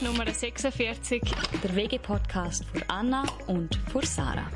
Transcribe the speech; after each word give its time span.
ist 0.00 0.06
Nummer 0.06 0.32
46. 0.32 1.22
Der 1.62 1.76
WG-Podcast 1.76 2.64
von 2.64 2.82
Anna 2.88 3.24
und 3.46 3.74
von 3.90 4.02
Sarah. 4.02 4.50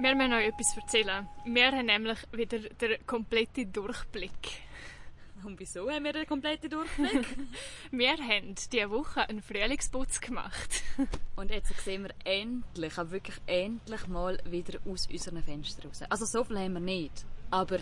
Wir 0.00 0.14
müssen 0.14 0.32
euch 0.32 0.48
etwas 0.48 0.76
erzählen. 0.76 1.28
Wir 1.44 1.72
haben 1.72 1.86
nämlich 1.86 2.18
wieder 2.32 2.58
den 2.58 3.06
kompletten 3.06 3.72
Durchblick. 3.72 4.62
Und 5.44 5.58
wieso 5.58 5.90
haben 5.90 6.04
wir 6.04 6.12
den 6.12 6.26
kompletten 6.26 6.68
Durchblick? 6.68 7.26
wir 7.90 8.16
haben 8.16 8.54
diese 8.72 8.90
Woche 8.90 9.26
einen 9.28 9.42
Frühlingsputz 9.42 10.20
gemacht. 10.20 10.82
Und 11.36 11.50
jetzt 11.50 11.72
sehen 11.80 12.04
wir 12.04 12.14
endlich, 12.24 12.98
aber 12.98 13.10
wirklich 13.10 13.36
endlich 13.46 14.06
mal 14.06 14.38
wieder 14.44 14.78
aus 14.86 15.06
unseren 15.10 15.42
Fenstern 15.42 15.86
raus. 15.86 16.02
Also 16.10 16.26
so 16.26 16.44
viel 16.44 16.58
haben 16.58 16.74
wir 16.74 16.80
nicht, 16.80 17.24
aber 17.50 17.78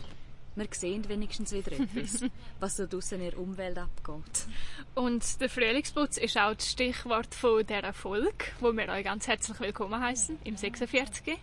wir 0.56 0.66
sehen 0.72 1.06
wenigstens 1.08 1.52
wieder 1.52 1.72
etwas, 1.72 2.24
was 2.60 2.76
so 2.76 2.86
draussen 2.86 3.20
in 3.20 3.30
der 3.30 3.38
Umwelt 3.38 3.78
abgeht. 3.78 4.46
Und 4.94 5.40
der 5.40 5.50
Frühlingsputz 5.50 6.16
ist 6.16 6.38
auch 6.38 6.54
das 6.54 6.70
Stichwort 6.70 7.34
von 7.34 7.64
dieser 7.66 7.92
Folge, 7.92 8.46
wo 8.60 8.72
wir 8.72 8.88
euch 8.88 9.04
ganz 9.04 9.28
herzlich 9.28 9.60
willkommen 9.60 10.00
heißen 10.00 10.38
im 10.44 10.56
46. 10.56 11.38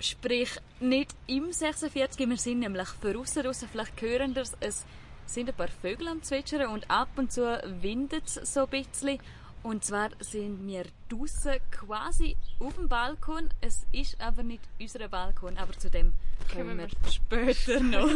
Sprich, 0.00 0.50
nicht 0.80 1.14
im 1.28 1.52
46, 1.52 2.28
wir 2.28 2.36
sind 2.36 2.58
nämlich 2.58 2.88
draussen 3.00 3.46
raus, 3.46 3.64
vielleicht 3.70 4.02
hören 4.02 4.34
das, 4.34 4.52
es 4.58 4.84
sind 5.26 5.48
ein 5.48 5.54
paar 5.54 5.68
Vögel 5.68 6.08
am 6.08 6.22
Zwitschern 6.22 6.66
und 6.66 6.90
ab 6.90 7.10
und 7.16 7.30
zu 7.30 7.42
windet 7.80 8.24
es 8.26 8.54
so 8.54 8.64
ein 8.64 8.70
bisschen. 8.70 9.20
Und 9.62 9.84
zwar 9.84 10.10
sind 10.18 10.66
wir 10.66 10.84
draußen 11.08 11.58
quasi 11.70 12.36
auf 12.58 12.74
dem 12.74 12.88
Balkon. 12.88 13.48
Es 13.60 13.86
ist 13.92 14.20
aber 14.20 14.42
nicht 14.42 14.62
unser 14.80 15.08
Balkon, 15.08 15.56
aber 15.56 15.72
zu 15.78 15.88
dem 15.88 16.12
kommen 16.52 16.78
wir 16.78 16.88
später 17.08 17.80
noch. 17.80 18.08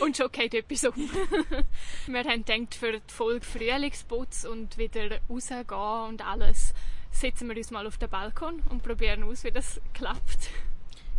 und 0.00 0.16
schon 0.16 0.30
geht 0.30 0.54
etwas 0.54 0.84
um. 0.84 0.94
wir 2.06 2.24
haben 2.24 2.44
gedacht, 2.44 2.74
für 2.74 2.92
die 2.92 3.12
Folge 3.12 3.44
Frühlingsputz 3.46 4.44
und 4.44 4.76
wieder 4.76 5.20
rausgehen 5.30 6.08
und 6.08 6.26
alles, 6.26 6.74
setzen 7.10 7.48
wir 7.48 7.56
uns 7.56 7.70
mal 7.70 7.86
auf 7.86 7.96
den 7.96 8.10
Balkon 8.10 8.62
und 8.68 8.82
probieren 8.82 9.22
aus, 9.24 9.44
wie 9.44 9.52
das 9.52 9.80
klappt. 9.94 10.50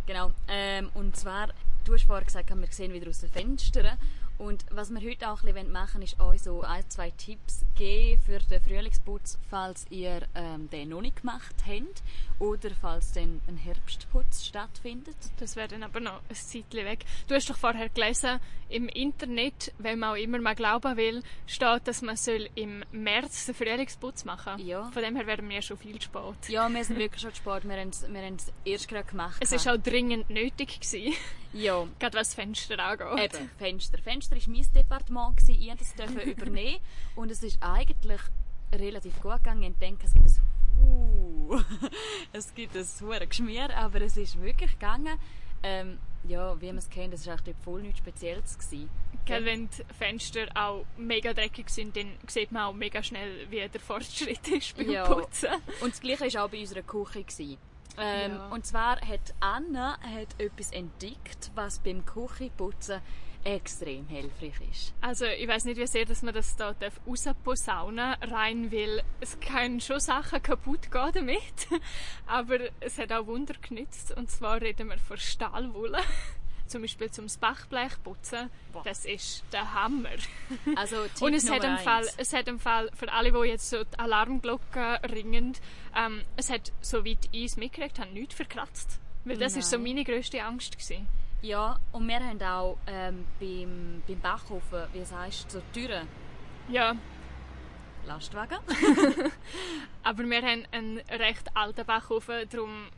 Genau. 0.06 0.30
Ähm, 0.48 0.90
und 0.94 1.16
zwar, 1.16 1.48
du 1.84 1.94
hast 1.94 2.04
vorher 2.04 2.24
gesagt, 2.24 2.50
wir 2.50 2.66
sehen 2.70 2.92
wieder 2.92 3.08
aus 3.08 3.20
den 3.20 3.30
Fenstern. 3.30 3.98
Und 4.38 4.64
was 4.70 4.90
wir 4.90 5.00
heute 5.00 5.30
auch 5.30 5.42
ein 5.42 5.52
bisschen 5.52 5.70
machen 5.70 6.02
ist 6.02 6.18
euch 6.20 6.42
so 6.42 6.62
ein, 6.62 6.88
zwei 6.88 7.10
Tipps 7.10 7.64
geben 7.76 8.20
für 8.20 8.38
den 8.38 8.60
Frühlingsputz, 8.60 9.38
falls 9.48 9.86
ihr 9.90 10.22
ähm, 10.34 10.68
den 10.70 10.88
noch 10.88 11.00
nicht 11.00 11.20
gemacht 11.20 11.54
habt 11.66 12.02
oder 12.38 12.70
falls 12.80 13.12
dann 13.12 13.40
ein 13.46 13.56
Herbstputz 13.56 14.44
stattfindet. 14.44 15.16
Das 15.38 15.56
wäre 15.56 15.68
dann 15.68 15.82
aber 15.82 16.00
noch 16.00 16.20
ein 16.28 16.34
Zeitchen 16.34 16.84
weg. 16.84 17.04
Du 17.28 17.34
hast 17.34 17.48
doch 17.48 17.56
vorher 17.56 17.88
gelesen, 17.88 18.40
im 18.68 18.88
Internet, 18.88 19.72
wenn 19.78 20.00
man 20.00 20.10
auch 20.10 20.16
immer 20.16 20.38
mal 20.40 20.54
glauben 20.54 20.96
will, 20.96 21.22
steht, 21.46 21.86
dass 21.86 22.02
man 22.02 22.16
soll 22.16 22.48
im 22.56 22.84
März 22.90 23.46
den 23.46 23.54
Frühlingsputz 23.54 24.24
machen 24.24 24.58
soll. 24.58 24.66
Ja. 24.66 24.90
Von 24.90 25.02
dem 25.02 25.14
her 25.16 25.26
wären 25.26 25.48
wir 25.48 25.62
schon 25.62 25.76
viel 25.76 26.00
spät. 26.00 26.48
Ja, 26.48 26.68
wir 26.68 26.84
sind 26.84 26.98
wirklich 26.98 27.22
schon 27.22 27.34
spät. 27.34 27.68
Wir 27.68 27.76
haben 27.76 27.90
es, 27.90 28.02
wir 28.10 28.20
haben 28.20 28.34
es 28.34 28.52
erst 28.64 28.88
gerade 28.88 29.08
gemacht. 29.08 29.36
Es 29.40 29.66
war 29.66 29.74
auch 29.74 29.78
dringend 29.78 30.28
nötig. 30.30 30.80
Gewesen. 30.80 31.14
Ja. 31.54 31.86
Gerade 31.98 32.18
was 32.18 32.34
Fenster 32.34 32.78
angeht. 32.78 33.34
Eben, 33.34 33.50
Fenster. 33.58 33.98
Fenster 33.98 34.36
war 34.36 34.42
mein 34.48 34.66
Departement. 34.74 35.36
Gewesen. 35.36 35.60
Ich 35.60 35.68
durfte 35.68 36.06
das 36.16 36.24
übernehmen. 36.24 36.80
Und 37.16 37.30
es 37.30 37.42
ist 37.42 37.62
eigentlich 37.62 38.20
relativ 38.72 39.20
gut 39.20 39.36
gegangen. 39.36 39.62
Ich 39.62 39.78
denke, 39.78 40.06
es 40.06 40.12
gibt 40.12 40.26
ein 40.26 40.84
uh, 40.84 41.60
es 42.32 42.54
gibt 42.54 42.76
ein 42.76 42.86
hohes 43.00 43.28
Geschmier, 43.28 43.76
aber 43.76 44.02
es 44.02 44.16
ist 44.16 44.40
wirklich 44.40 44.72
gegangen. 44.72 45.18
Ähm, 45.62 45.98
ja, 46.28 46.60
wie 46.60 46.66
man 46.66 46.78
es 46.78 46.90
kennt, 46.90 47.14
es 47.14 47.26
war 47.26 47.34
eigentlich 47.34 47.56
voll 47.64 47.82
nichts 47.82 47.98
Spezielles. 47.98 48.58
Gewesen. 48.58 48.90
Gell, 49.24 49.44
wenn 49.46 49.70
die 49.70 49.94
Fenster 49.94 50.46
auch 50.54 50.84
mega 50.98 51.32
dreckig 51.32 51.70
sind, 51.70 51.96
dann 51.96 52.12
sieht 52.26 52.52
man 52.52 52.64
auch 52.64 52.74
mega 52.74 53.02
schnell, 53.02 53.50
wie 53.50 53.66
der 53.66 53.80
Fortschritt 53.80 54.46
ist 54.48 54.76
beim 54.76 54.90
ja. 54.90 55.06
Putzen. 55.06 55.48
Und 55.80 55.92
das 55.92 56.00
Gleiche 56.00 56.34
war 56.34 56.44
auch 56.44 56.50
bei 56.50 56.60
unserer 56.60 56.82
Küche. 56.82 57.24
Gewesen. 57.24 57.58
Ähm, 57.98 58.32
Ja. 58.32 58.48
Und 58.48 58.66
zwar 58.66 59.00
hat 59.00 59.34
Anna 59.40 59.98
hat 60.00 60.28
etwas 60.38 60.70
entdeckt, 60.72 61.50
was 61.54 61.78
beim 61.78 62.04
Küchenputzen 62.04 63.00
extrem 63.44 64.08
hilfreich 64.08 64.54
ist. 64.70 64.94
Also 65.02 65.26
ich 65.26 65.46
weiß 65.46 65.66
nicht, 65.66 65.76
wie 65.78 65.86
sehr 65.86 66.06
dass 66.06 66.22
man 66.22 66.32
das 66.34 66.56
da 66.56 66.74
rausposaunen 67.06 68.14
rein 68.22 68.70
will. 68.70 69.02
Es 69.20 69.38
können 69.38 69.80
schon 69.80 70.00
Sachen 70.00 70.42
kaputt 70.42 70.90
gehen 70.90 71.10
damit, 71.12 71.68
aber 72.26 72.58
es 72.80 72.98
hat 72.98 73.12
auch 73.12 73.26
Wunder 73.26 73.54
genützt. 73.60 74.12
Und 74.16 74.30
zwar 74.30 74.60
reden 74.60 74.88
wir 74.88 74.98
von 74.98 75.18
Stahlwolle. 75.18 75.98
Zum 76.74 76.82
Beispiel 76.82 77.08
zum 77.08 77.26
Bachblech 77.40 78.02
putzen. 78.02 78.50
Boah. 78.72 78.82
Das 78.82 79.04
ist 79.04 79.44
der 79.52 79.74
Hammer. 79.74 80.08
Also 80.74 81.04
Tipp 81.04 81.22
Und 81.22 81.34
es 81.34 81.48
hat, 81.48 81.62
im 81.62 81.78
Fall, 81.78 82.02
eins. 82.02 82.14
es 82.16 82.32
hat 82.32 82.48
im 82.48 82.58
Fall, 82.58 82.90
für 82.96 83.12
alle, 83.12 83.30
die 83.30 83.48
jetzt 83.48 83.70
so 83.70 83.84
die 83.84 83.96
Alarmglocken 83.96 84.96
ringen, 85.12 85.52
ähm, 85.94 86.22
es 86.36 86.50
hat, 86.50 86.72
soweit 86.80 87.28
ich 87.30 87.44
es 87.44 87.56
mitgekriegt 87.56 88.00
habe, 88.00 88.10
nichts 88.10 88.34
verkratzt. 88.34 88.98
Weil 89.24 89.36
das 89.36 89.54
war 89.54 89.62
so 89.62 89.78
meine 89.78 90.02
grösste 90.02 90.42
Angst. 90.42 90.72
Gewesen. 90.72 91.06
Ja, 91.42 91.78
und 91.92 92.08
wir 92.08 92.18
haben 92.18 92.42
auch 92.42 92.76
ähm, 92.88 93.24
beim, 93.38 94.02
beim 94.08 94.18
Backofen, 94.18 94.88
wie 94.94 95.04
sagst 95.04 95.54
du, 95.54 95.58
so 95.58 95.62
Türen, 95.72 96.08
Ja, 96.68 96.96
Lastwagen. 98.04 98.58
aber 100.02 100.24
wir 100.24 100.42
haben 100.42 100.64
einen 100.72 100.98
recht 101.08 101.56
alten 101.56 101.86
Backofen, 101.86 102.48
darum, 102.50 102.88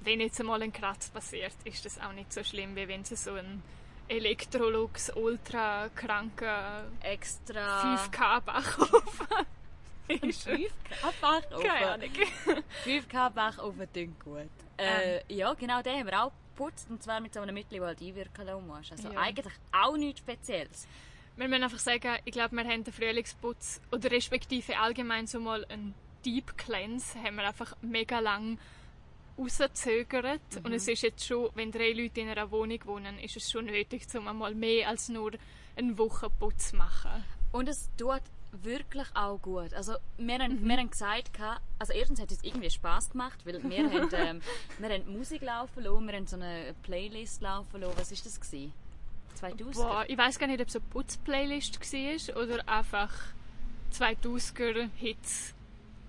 wenn 0.00 0.20
jetzt 0.20 0.40
einmal 0.40 0.62
ein 0.62 0.72
Kratz 0.72 1.08
passiert, 1.10 1.54
ist 1.64 1.84
das 1.84 2.00
auch 2.00 2.12
nicht 2.12 2.32
so 2.32 2.42
schlimm, 2.44 2.76
wie 2.76 2.86
wenn 2.88 3.02
es 3.02 3.24
so 3.24 3.34
ein 3.34 3.62
Electrolux 4.08 5.10
ultra 5.16 5.88
kranker 5.94 6.84
Extra 7.00 7.96
5K 7.96 8.40
Backofen 8.40 9.26
ist. 10.08 10.46
5K 10.48 10.70
Backofen. 11.20 11.66
Keine 11.66 11.90
Ahnung. 11.92 12.10
5K 12.84 13.30
Backofen 13.30 13.92
klingt 13.92 14.20
gut. 14.20 14.48
Äh, 14.78 15.22
ja, 15.34 15.52
genau, 15.54 15.82
den 15.82 15.98
haben 16.00 16.06
wir 16.06 16.22
auch 16.24 16.32
geputzt. 16.56 16.88
Und 16.90 17.02
zwar 17.02 17.20
mit 17.20 17.34
so 17.34 17.40
einem 17.40 17.54
Mittel, 17.54 17.78
das 17.78 17.88
halt 17.88 18.00
einwirken 18.00 18.46
lassen 18.46 18.66
musst. 18.66 18.92
Also 18.92 19.10
Ja. 19.12 19.20
eigentlich 19.20 19.52
auch 19.72 19.96
nichts 19.96 20.20
Spezielles. 20.20 20.86
Wir 21.36 21.48
müssen 21.48 21.64
einfach 21.64 21.78
sagen, 21.78 22.16
ich 22.24 22.32
glaube, 22.32 22.56
wir 22.56 22.64
haben 22.64 22.84
den 22.84 22.92
Frühlingsputz 22.94 23.80
oder 23.92 24.10
respektive 24.10 24.78
allgemein 24.78 25.26
so 25.26 25.38
mal 25.40 25.64
einen 25.66 25.94
Deep 26.24 26.56
Cleanse 26.56 27.18
haben 27.22 27.36
wir 27.36 27.46
einfach 27.46 27.76
mega 27.82 28.20
lang 28.20 28.58
rausgezögert. 29.38 30.40
Und 30.62 30.72
es 30.72 30.88
ist 30.88 31.02
jetzt 31.02 31.24
schon, 31.24 31.50
wenn 31.54 31.70
drei 31.72 31.92
Leute 31.92 32.20
in 32.20 32.28
einer 32.28 32.50
Wohnung 32.50 32.78
wohnen, 32.84 33.18
ist 33.18 33.36
es 33.36 33.50
schon 33.50 33.66
nötig, 33.66 34.06
um 34.14 34.28
einmal 34.28 34.54
mehr 34.54 34.88
als 34.88 35.08
nur 35.08 35.32
einen 35.76 35.96
Wochenputz 35.98 36.70
zu 36.70 36.76
machen. 36.76 37.24
Und 37.52 37.68
es 37.68 37.88
tut 37.96 38.22
wirklich 38.62 39.06
auch 39.14 39.38
gut. 39.42 39.74
Also 39.74 39.96
wir 40.16 40.38
haben, 40.38 40.62
Mhm. 40.62 40.68
wir 40.68 40.76
haben 40.78 40.90
gesagt, 40.90 41.30
also 41.78 41.92
erstens 41.92 42.20
hat 42.20 42.30
es 42.30 42.42
irgendwie 42.42 42.70
Spaß 42.70 43.10
gemacht, 43.10 43.44
weil 43.44 43.62
wir 43.62 43.90
haben, 43.90 44.08
ähm, 44.14 44.40
wir 44.78 44.88
haben 44.88 45.12
Musik 45.12 45.42
laufen 45.42 45.82
lassen, 45.82 46.06
wir 46.06 46.14
haben 46.16 46.26
so 46.26 46.36
eine 46.36 46.74
Playlist 46.82 47.42
laufen 47.42 47.80
lassen. 47.82 47.98
Was 47.98 48.12
ist 48.12 48.24
das 48.24 48.40
gewesen? 48.40 48.72
2000? 49.34 49.74
Boah, 49.74 50.04
ich 50.08 50.16
weiß 50.16 50.38
gar 50.38 50.46
nicht, 50.46 50.60
ob 50.62 50.68
es 50.68 50.76
eine 50.76 50.84
Putzplaylist 50.86 51.78
war 51.84 52.42
oder 52.42 52.66
einfach 52.68 53.12
2000er 53.92 54.88
Hits. 54.96 55.54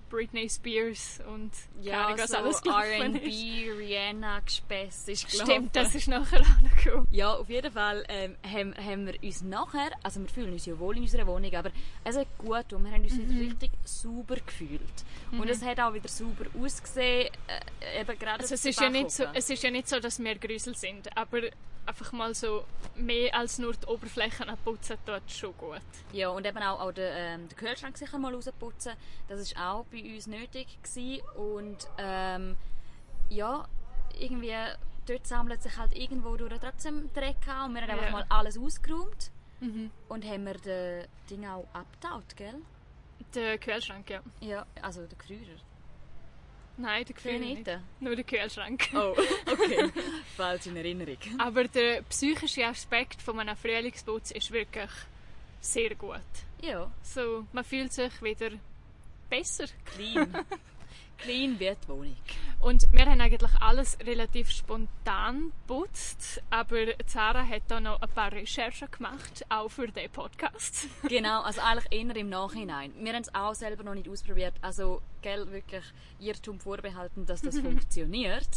Britney 0.08 0.48
Spears 0.48 1.20
und 1.32 1.52
keine 1.76 1.86
ja, 1.86 2.14
was 2.18 2.30
so 2.30 2.36
alles 2.36 2.60
R&B. 2.64 3.70
Rihanna, 3.72 4.40
Gespäss 4.40 5.08
ist 5.08 5.30
gelaufen. 5.30 5.50
Stimmt, 5.52 5.76
das 5.76 5.94
ist 5.94 6.08
nachher 6.08 6.40
angekommen. 6.40 7.06
Ja, 7.10 7.34
auf 7.34 7.48
jeden 7.48 7.72
Fall 7.72 8.04
ähm, 8.08 8.36
haben, 8.42 8.74
haben 8.76 9.06
wir 9.06 9.14
uns 9.22 9.42
nachher, 9.42 9.90
also 10.02 10.20
wir 10.20 10.28
fühlen 10.28 10.52
uns 10.52 10.66
ja 10.66 10.78
wohl 10.78 10.96
in 10.96 11.02
unserer 11.02 11.26
Wohnung, 11.26 11.54
aber 11.54 11.70
es 12.04 12.16
hat 12.16 12.28
gut 12.38 12.72
und 12.72 12.84
wir 12.84 12.92
haben 12.92 13.02
uns 13.02 13.12
Mhm. 13.14 13.28
wieder 13.30 13.40
richtig 13.50 13.70
sauber 13.84 14.36
gefühlt. 14.36 14.80
Und 15.32 15.48
es 15.48 15.62
hat 15.62 15.80
auch 15.80 15.92
wieder 15.94 16.08
sauber 16.08 16.46
ausgesehen, 16.62 17.28
äh, 17.80 18.00
eben 18.00 18.18
gerade 18.18 18.40
Also 18.42 18.54
es 18.54 18.64
ist, 18.64 18.80
ja 18.80 18.88
nicht 18.90 19.10
so, 19.10 19.24
es 19.34 19.50
ist 19.50 19.62
ja 19.62 19.70
nicht 19.70 19.88
so, 19.88 20.00
dass 20.00 20.18
wir 20.18 20.34
Grüsel 20.36 20.74
sind, 20.74 21.14
aber 21.16 21.42
einfach 21.88 22.12
mal 22.12 22.34
so 22.34 22.64
mehr 22.96 23.34
als 23.34 23.58
nur 23.58 23.72
die 23.74 23.86
Oberflächen 23.86 24.48
abputzen 24.48 24.96
tut 25.06 25.22
schon 25.30 25.56
gut. 25.56 25.80
Ja, 26.12 26.28
und 26.28 26.46
eben 26.46 26.58
auch, 26.58 26.80
auch 26.80 26.92
den, 26.92 27.10
ähm, 27.16 27.48
den 27.48 27.56
Kühlschrank 27.56 27.96
sicher 27.96 28.18
mal 28.18 28.34
rausputzen, 28.34 28.92
das 29.28 29.54
war 29.56 29.74
auch 29.74 29.84
bei 29.86 30.02
uns 30.14 30.26
nötig 30.26 30.66
gewesen. 30.82 31.22
und 31.36 31.88
ähm, 31.98 32.56
ja, 33.30 33.66
irgendwie 34.18 34.54
dort 35.06 35.26
sammelt 35.26 35.62
sich 35.62 35.76
halt 35.76 35.96
irgendwo 35.96 36.36
durch 36.36 36.52
trotzdem 36.60 37.10
Dreck 37.14 37.36
an 37.48 37.70
und 37.70 37.74
wir 37.74 37.82
haben 37.82 37.90
einfach 37.90 38.04
Ja. 38.06 38.10
mal 38.12 38.26
alles 38.28 38.58
ausgeräumt 38.58 39.30
Mhm. 39.60 39.90
und 40.08 40.24
haben 40.24 40.44
wir 40.46 40.54
das 40.54 41.08
Ding 41.28 41.44
auch 41.46 41.66
abgetaut, 41.72 42.36
gell? 42.36 42.54
Der 43.34 43.58
Kühlschrank, 43.58 44.08
ja. 44.10 44.20
Ja, 44.40 44.64
also 44.82 45.04
der 45.06 45.18
Gefrierer. 45.18 45.58
Nein, 46.80 47.04
der 47.04 47.14
Gefrierer 47.14 47.38
nicht. 47.40 47.66
nicht. 47.66 47.80
Nur 48.00 48.14
der 48.16 48.24
Kühlschrank. 48.24 48.88
Oh, 48.94 49.14
okay. 49.50 49.90
Falsch 50.36 50.66
in 50.66 50.76
Erinnerung. 50.76 51.18
Aber 51.38 51.64
der 51.64 52.02
psychische 52.02 52.64
Aspekt 52.64 53.20
von 53.20 53.38
einem 53.40 53.56
Frühlingsputz 53.56 54.30
ist 54.30 54.50
wirklich 54.52 54.90
sehr 55.60 55.94
gut. 55.96 56.20
Ja, 56.62 56.90
So, 57.02 57.46
man 57.52 57.64
fühlt 57.64 57.92
sich 57.92 58.22
wieder 58.22 58.50
besser. 59.28 59.66
clean. 59.84 60.32
clean 61.18 61.58
wie 61.58 61.70
die 61.70 61.88
Wohnung. 61.88 62.16
Und 62.60 62.92
wir 62.92 63.06
haben 63.06 63.20
eigentlich 63.20 63.52
alles 63.60 63.98
relativ 64.04 64.50
spontan 64.50 65.52
geputzt, 65.66 66.42
aber 66.50 66.86
Sarah 67.06 67.46
hat 67.46 67.62
da 67.68 67.80
noch 67.80 68.00
ein 68.00 68.08
paar 68.08 68.32
Recherchen 68.32 68.90
gemacht, 68.90 69.44
auch 69.48 69.68
für 69.68 69.86
den 69.86 70.10
Podcast. 70.10 70.88
genau, 71.08 71.42
also 71.42 71.60
eigentlich 71.60 71.92
eher 71.92 72.16
im 72.16 72.28
Nachhinein. 72.28 72.92
Wir 72.98 73.12
haben 73.12 73.22
es 73.22 73.34
auch 73.34 73.54
selber 73.54 73.84
noch 73.84 73.94
nicht 73.94 74.08
ausprobiert, 74.08 74.54
also 74.60 75.02
gell, 75.22 75.50
wirklich 75.52 75.84
Irrtum 76.18 76.58
vorbehalten, 76.58 77.26
dass 77.26 77.42
das 77.42 77.58
funktioniert. 77.60 78.48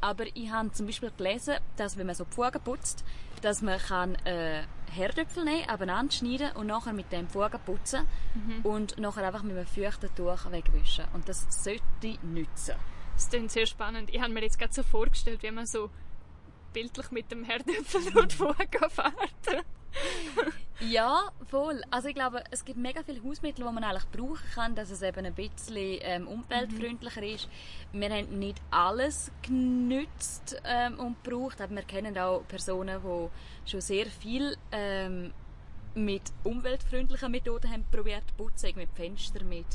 Aber 0.00 0.24
ich 0.34 0.50
habe 0.50 0.72
zum 0.72 0.86
Beispiel 0.86 1.10
gelesen, 1.16 1.56
dass 1.76 1.96
wenn 1.96 2.06
man 2.06 2.14
so 2.14 2.24
die 2.24 2.34
Fugen 2.34 2.60
putzt, 2.62 3.04
dass 3.42 3.62
man 3.62 3.78
kann 3.78 4.14
äh, 4.26 4.64
Herdöpfel 4.90 5.44
nehmen, 5.44 5.68
abeinander 5.68 6.12
schneiden 6.12 6.52
und 6.56 6.66
nachher 6.66 6.92
mit 6.92 7.12
dem 7.12 7.28
Fugen 7.28 7.60
putzen 7.64 8.06
mhm. 8.34 8.60
und 8.64 8.98
nachher 8.98 9.26
einfach 9.26 9.42
mit 9.42 9.56
einem 9.56 9.66
feuchten 9.66 10.14
Tuch 10.14 10.50
wegwischen. 10.50 11.06
Und 11.12 11.28
das 11.28 11.46
sollte 11.62 12.18
nützen. 12.22 12.74
Das 13.14 13.28
klingt 13.30 13.50
sehr 13.50 13.66
spannend. 13.66 14.10
Ich 14.12 14.20
habe 14.20 14.32
mir 14.32 14.42
jetzt 14.42 14.58
gerade 14.58 14.72
so 14.72 14.82
vorgestellt, 14.82 15.42
wie 15.42 15.50
man 15.50 15.66
so 15.66 15.90
bildlich 16.72 17.10
mit 17.10 17.30
dem 17.30 17.44
Herdöpfel 17.44 18.10
durch 18.12 18.26
die 18.26 18.36
Fugen 18.36 18.90
fährt. 18.90 19.64
Ja, 20.80 21.30
voll. 21.48 21.82
Also 21.90 22.08
ich 22.08 22.14
glaube, 22.14 22.42
es 22.50 22.64
gibt 22.64 22.78
mega 22.78 23.02
viele 23.02 23.22
Hausmittel, 23.22 23.64
die 23.66 23.72
man 23.72 23.84
eigentlich 23.84 24.08
brauchen 24.10 24.50
kann, 24.54 24.74
dass 24.74 24.90
es 24.90 25.02
eben 25.02 25.24
ein 25.24 25.34
bisschen 25.34 25.98
ähm, 26.02 26.28
umweltfreundlicher 26.28 27.20
mhm. 27.20 27.34
ist. 27.34 27.48
Wir 27.92 28.10
haben 28.10 28.38
nicht 28.38 28.60
alles 28.70 29.30
genützt 29.42 30.60
ähm, 30.64 30.98
und 30.98 31.22
gebraucht, 31.22 31.60
aber 31.60 31.74
wir 31.74 31.82
kennen 31.82 32.16
auch 32.18 32.42
Personen, 32.46 33.00
die 33.02 33.70
schon 33.70 33.80
sehr 33.80 34.06
viel 34.06 34.56
ähm, 34.72 35.32
mit 35.94 36.22
umweltfreundlichen 36.44 37.30
Methoden 37.30 37.70
haben 37.70 37.84
probiert 37.90 38.24
zu 38.28 38.34
putzen, 38.34 38.72
mit 38.76 38.90
Fenster, 38.94 39.42
mit 39.44 39.66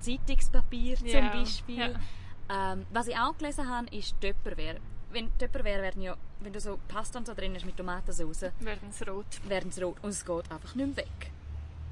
Zeitungspapier 0.00 0.96
zum 0.96 1.06
yeah. 1.06 1.28
Beispiel. 1.28 1.78
Yeah. 1.78 2.72
Ähm, 2.72 2.86
was 2.90 3.06
ich 3.06 3.16
auch 3.16 3.36
gelesen 3.36 3.68
habe, 3.68 3.86
ist 3.94 4.20
Töpperware 4.20 4.80
wenn 5.10 5.30
Tupperware 5.38 5.82
werden 5.82 6.02
ja, 6.02 6.16
wenn 6.40 6.52
du 6.52 6.60
so 6.60 6.78
Pasta 6.88 7.18
und 7.18 7.26
so 7.26 7.34
drin 7.34 7.54
hast 7.54 7.64
mit 7.64 7.76
Tomatensauce, 7.76 8.52
werden 8.60 8.92
sie 8.92 9.04
rot. 9.08 9.26
Werden 9.48 9.70
sie 9.70 9.82
rot 9.82 9.96
und 10.02 10.10
es 10.10 10.24
geht 10.24 10.50
einfach 10.50 10.74
nicht 10.74 10.86
mehr 10.86 10.96
weg. 10.96 11.30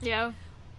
Ja. 0.01 0.33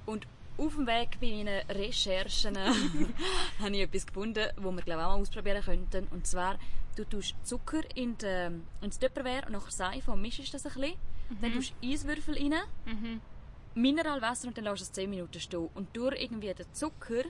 Und 0.05 0.27
auf 0.57 0.75
dem 0.75 0.87
Weg 0.87 1.19
bei 1.19 1.27
meinen 1.27 1.61
Recherchen 1.69 2.57
habe 3.59 3.75
ich 3.75 3.81
etwas 3.81 4.07
gefunden, 4.07 4.45
das 4.55 4.63
wir 4.63 4.81
glaube 4.81 5.05
auch 5.05 5.15
mal 5.15 5.21
ausprobieren 5.21 5.63
könnten. 5.63 6.07
Und 6.11 6.25
zwar, 6.25 6.57
du 6.95 7.03
tust 7.03 7.35
Zucker 7.43 7.81
in 7.95 8.17
die, 8.17 8.49
ins 8.81 8.99
Tupperware 8.99 9.45
und 9.45 9.53
nachher 9.53 9.71
Seife 9.71 10.11
und 10.11 10.21
mischst 10.21 10.53
das 10.53 10.65
ein 10.65 10.73
bisschen. 10.73 10.95
Mhm. 11.29 11.37
Dann 11.41 11.53
tust 11.53 11.73
du 11.81 11.87
Eiswürfel 11.87 12.35
rein, 12.35 12.61
mhm. 12.85 13.21
Mineralwasser 13.75 14.47
und 14.47 14.57
dann 14.57 14.63
lässt 14.63 14.81
du 14.81 14.83
es 14.83 14.91
10 14.93 15.09
Minuten 15.09 15.39
stehen. 15.39 15.69
Und 15.75 15.95
durch 15.95 16.19
irgendwie 16.19 16.53
den 16.53 16.73
Zucker 16.73 17.23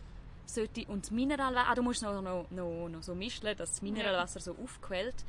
sollte, 0.47 0.85
und 0.87 1.03
das 1.03 1.11
Mineralwasser, 1.11 1.69
ah, 1.69 1.75
du 1.75 1.83
musst 1.83 2.01
noch, 2.01 2.21
noch, 2.21 2.49
noch, 2.49 2.89
noch 2.89 3.03
so 3.03 3.13
mischen, 3.15 3.45
dass 3.45 3.71
das 3.71 3.81
Mineralwasser 3.81 4.39
so 4.39 4.55
aufquellt. 4.55 5.25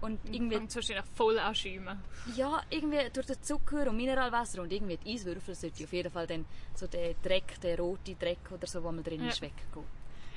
Und 0.00 0.18
irgendwie... 0.24 0.56
Und 0.56 0.74
wahrscheinlich 0.74 1.04
voll 1.14 1.38
anschäumen. 1.38 1.98
Ja, 2.34 2.62
irgendwie 2.70 3.10
durch 3.12 3.26
den 3.26 3.42
Zucker 3.42 3.88
und 3.88 3.96
Mineralwasser 3.96 4.62
und 4.62 4.72
irgendwie 4.72 4.96
die 4.96 5.12
Eiswürfel 5.12 5.54
sollte 5.54 5.84
auf 5.84 5.92
jeden 5.92 6.10
Fall 6.10 6.26
dann 6.26 6.46
so 6.74 6.86
der 6.86 7.14
Dreck, 7.22 7.60
der 7.60 7.78
rote 7.78 8.14
Dreck 8.14 8.50
oder 8.50 8.66
so, 8.66 8.82
wo 8.82 8.90
man 8.90 9.04
drin 9.04 9.22
ja. 9.22 9.28
ist, 9.28 9.42
weggehen. 9.42 9.84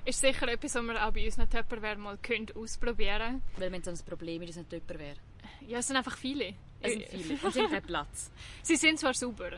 Ist 0.06 0.20
sicher 0.20 0.50
etwas, 0.50 0.76
was 0.76 0.84
wir 0.84 1.08
auch 1.08 1.14
bei 1.14 1.24
unseren 1.24 1.50
Tupperware 1.50 1.96
mal 1.96 2.18
können 2.18 2.48
ausprobieren 2.56 3.42
Weil 3.56 3.72
wenn 3.72 3.82
so 3.84 3.92
ein 3.92 3.98
Problem 4.06 4.42
ist, 4.42 4.50
ist 4.50 4.58
ein 4.58 4.68
Tupperware. 4.68 5.16
Ja, 5.66 5.78
es 5.78 5.88
sind 5.88 5.96
einfach 5.96 6.18
viele. 6.18 6.56
Es 6.82 6.92
sind 6.92 7.06
viele 7.08 7.40
und 7.42 7.54
sie 7.54 7.62
haben 7.62 7.72
keinen 7.72 7.86
Platz. 7.86 8.32
Sie 8.64 8.76
sind 8.76 9.00
zwar 9.00 9.14
sauber, 9.14 9.52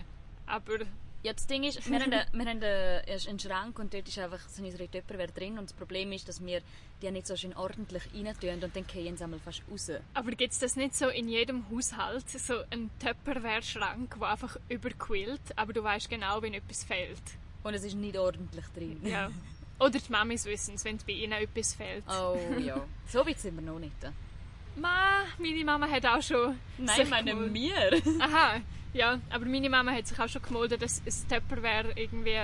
aber 0.46 0.86
ja, 1.26 1.34
das 1.34 1.48
Ding 1.48 1.64
ist, 1.64 1.90
wir 1.90 2.00
haben, 2.00 2.14
einen, 2.14 2.28
wir 2.34 2.46
haben 2.46 2.64
einen 2.64 3.40
Schrank 3.40 3.80
und 3.80 3.92
dort 3.92 4.08
ist 4.08 4.20
einfach, 4.20 4.48
sind 4.48 4.66
unsere 4.66 4.88
Tupperware 4.88 5.32
drin 5.32 5.58
und 5.58 5.72
das 5.72 5.74
Problem 5.74 6.12
ist, 6.12 6.30
dass 6.30 6.46
wir 6.46 6.62
die 7.02 7.10
nicht 7.10 7.26
so 7.26 7.36
schön 7.36 7.56
ordentlich 7.56 8.04
rein 8.14 8.32
tun 8.40 8.64
und 8.64 8.76
dann 8.76 8.86
gehen 8.86 9.18
sie 9.18 9.24
einmal 9.24 9.40
fast 9.40 9.64
raus. 9.70 9.90
Aber 10.14 10.32
gibt 10.32 10.54
es 10.54 10.60
das 10.60 10.76
nicht 10.76 10.96
so 10.96 11.10
in 11.10 11.28
jedem 11.28 11.68
Haushalt, 11.72 12.30
so 12.30 12.54
einen 12.70 12.92
Tupperware-Schrank, 13.00 14.20
der 14.20 14.28
einfach 14.28 14.58
überquillt, 14.70 15.42
aber 15.56 15.74
du 15.74 15.84
weißt 15.84 16.12
genau, 16.12 16.44
wenn 16.44 16.54
etwas 16.54 16.84
fehlt? 16.84 17.24
Und 17.64 17.74
es 17.74 17.84
ist 17.84 17.96
nicht 17.96 18.16
ordentlich 18.16 18.66
drin. 18.76 19.02
Ja. 19.04 19.32
Oder 19.80 19.98
die 19.98 20.12
Mamis 20.12 20.46
wissen 20.46 20.76
es, 20.76 20.86
wenn 20.86 21.00
bei 21.08 21.14
ihnen 21.14 21.34
etwas 21.34 21.74
fehlt. 21.74 22.04
Oh 22.08 22.38
ja, 22.60 22.86
so 23.08 23.26
weit 23.26 23.40
sind 23.40 23.56
wir 23.56 23.64
noch 23.64 23.80
nicht. 23.80 23.96
Ma, 24.76 25.24
meine 25.40 25.66
Mama 25.66 25.90
hat 25.90 26.06
auch 26.06 26.22
schon... 26.22 26.60
Nein, 26.78 27.10
meine 27.10 27.52
wir. 27.52 28.02
Aha, 28.20 28.62
ja, 28.96 29.20
aber 29.30 29.46
meine 29.46 29.70
Mama 29.70 29.92
hat 29.92 30.08
sich 30.08 30.18
auch 30.20 30.30
schon 30.30 30.42
gemeldet, 30.42 30.82
dass 30.82 31.04
das 31.04 31.28
Tupperware 31.28 31.92
irgendwie 31.96 32.40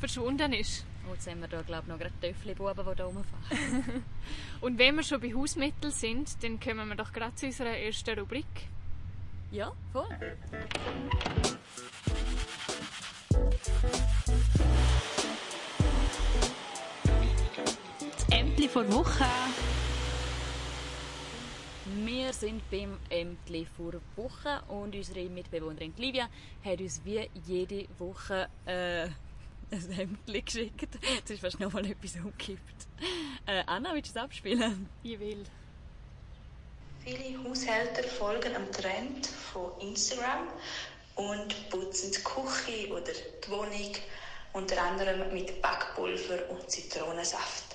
verschwunden 0.00 0.52
ist. 0.54 0.84
Oh, 1.08 1.12
jetzt 1.12 1.30
haben 1.30 1.40
wir 1.40 1.48
da, 1.48 1.62
glaube 1.62 1.82
ich, 1.82 1.88
noch 1.88 1.98
gerade 1.98 2.14
Töffli-Buben, 2.20 2.84
die 2.90 2.96
da 2.96 3.04
rumfahren. 3.04 4.02
Und 4.60 4.78
wenn 4.78 4.96
wir 4.96 5.02
schon 5.02 5.20
bei 5.20 5.32
Hausmitteln 5.32 5.92
sind, 5.92 6.42
dann 6.42 6.58
kommen 6.58 6.88
wir 6.88 6.96
doch 6.96 7.12
gerade 7.12 7.34
zu 7.36 7.46
unserer 7.46 7.76
ersten 7.76 8.18
Rubrik. 8.18 8.46
Ja, 9.52 9.70
voll. 9.92 10.08
Das 18.12 18.28
Ämtli 18.30 18.68
vor 18.68 18.92
Woche. 18.92 19.24
Wir 22.04 22.30
sind 22.34 22.70
beim 22.70 22.98
Ämtli 23.08 23.66
vor 23.74 23.94
Woche 24.16 24.60
und 24.68 24.94
unsere 24.94 25.30
Mitbewohnerin 25.30 25.94
Livia 25.96 26.28
hat 26.62 26.78
uns 26.78 27.00
wie 27.04 27.30
jede 27.46 27.86
Woche 27.98 28.48
äh, 28.66 29.04
ein 29.70 29.98
Ämtli 29.98 30.42
geschickt. 30.42 30.88
Jetzt 31.14 31.30
ist 31.30 31.40
fast 31.40 31.58
noch 31.58 31.72
mal 31.72 31.86
etwas 31.86 32.16
umgekippt. 32.16 32.86
Äh, 33.46 33.62
Anna, 33.66 33.94
willst 33.94 34.14
du 34.14 34.18
es 34.18 34.24
abspielen? 34.24 34.90
Ich 35.02 35.18
will. 35.18 35.42
Viele 37.02 37.42
Haushälter 37.42 38.02
folgen 38.02 38.54
am 38.54 38.70
Trend 38.72 39.26
von 39.26 39.70
Instagram 39.80 40.48
und 41.14 41.70
putzen 41.70 42.12
die 42.12 42.22
Küche 42.22 42.92
oder 42.92 43.12
die 43.12 43.50
Wohnung 43.50 43.92
unter 44.52 44.82
anderem 44.82 45.32
mit 45.32 45.62
Backpulver 45.62 46.50
und 46.50 46.70
Zitronensaft 46.70 47.65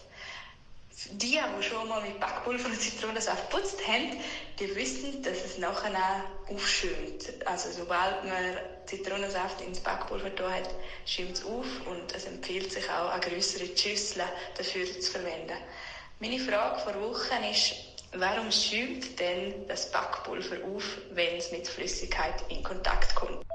die, 1.12 1.39
die 1.39 1.63
schon 1.63 1.88
mal 1.88 2.01
mit 2.01 2.19
Backpulver 2.19 2.68
und 2.68 2.80
Zitronensaft 2.80 3.50
geputzt 3.50 3.80
haben, 3.88 4.19
die 4.59 4.75
wissen, 4.75 5.21
dass 5.24 5.44
es 5.44 5.57
nachher 5.57 5.92
auch 6.48 6.53
aufschäumt. 6.53 7.45
Also 7.45 7.71
sobald 7.71 8.24
man 8.25 8.57
Zitronensaft 8.86 9.62
ins 9.62 9.80
Backpulver 9.80 10.30
da 10.31 10.51
hat, 10.51 10.69
schäumt 11.06 11.33
es 11.33 11.45
auf 11.45 11.65
und 11.88 12.13
es 12.13 12.25
empfiehlt 12.25 12.71
sich 12.71 12.89
auch, 12.89 13.12
eine 13.12 13.21
größere 13.21 13.65
Schüssel 13.77 14.24
dafür 14.57 14.86
zu 14.86 15.12
verwenden. 15.12 15.57
Meine 16.19 16.39
Frage 16.39 16.80
vor 16.81 17.01
Wochen 17.01 17.44
ist, 17.50 17.74
warum 18.13 18.51
schäumt 18.51 19.19
denn 19.19 19.68
das 19.68 19.92
Backpulver 19.92 20.57
auf, 20.75 20.98
wenn 21.12 21.38
es 21.38 21.51
mit 21.51 21.68
Flüssigkeit 21.68 22.44
in 22.50 22.63
Kontakt 22.63 23.15
kommt? 23.15 23.45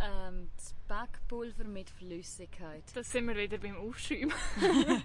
Ähm, 0.00 0.50
das 0.56 0.77
Backpulver 0.88 1.64
mit 1.64 1.90
Flüssigkeit. 1.90 2.82
Das 2.94 3.12
sind 3.12 3.26
wir 3.28 3.36
wieder 3.36 3.58
beim 3.58 3.76
Aufschäumen. 3.76 4.32